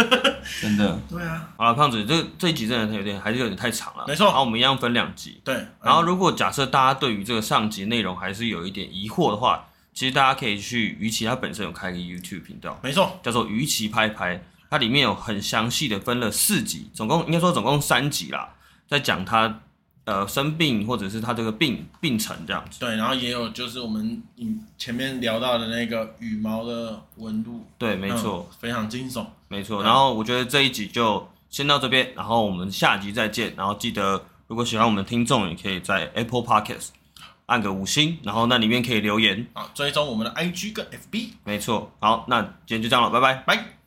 [0.62, 0.98] 真的。
[1.06, 1.50] 对啊。
[1.58, 4.04] 好了，胖子，这这一集真的有点还是有点太长了。
[4.08, 4.28] 没错。
[4.28, 5.38] 然后我们一样分两集。
[5.44, 5.66] 对。
[5.82, 18.48] 然后如果假设大家对于这个上集内容还是有一点疑惑的话，其实大家可以去于琦他本身有开个 YouTube 频道，没错，叫做于琦拍拍，它里面有很详细的分了四集，总共应该说总共三集啦，
[18.88, 19.60] 在讲他。
[20.08, 22.80] 呃，生病或者是他这个病病程这样子。
[22.80, 24.22] 对，然后也有就是我们
[24.78, 27.62] 前面聊到的那个羽毛的纹路。
[27.76, 29.26] 对，没错，嗯，非常惊悚。
[29.48, 33.52] 没错，然后我觉得这一集就先到这边，然后我们下集再见。
[33.54, 36.88] 然后记得，如果喜欢我们的听众，也可以在 Apple Podcast
[37.44, 39.46] 按个五星，然后那里面可以留言。
[39.52, 41.32] 啊，追踪我们的 IG 跟 FB。
[41.44, 43.77] 没错，好，那今天就这样了，拜拜，拜。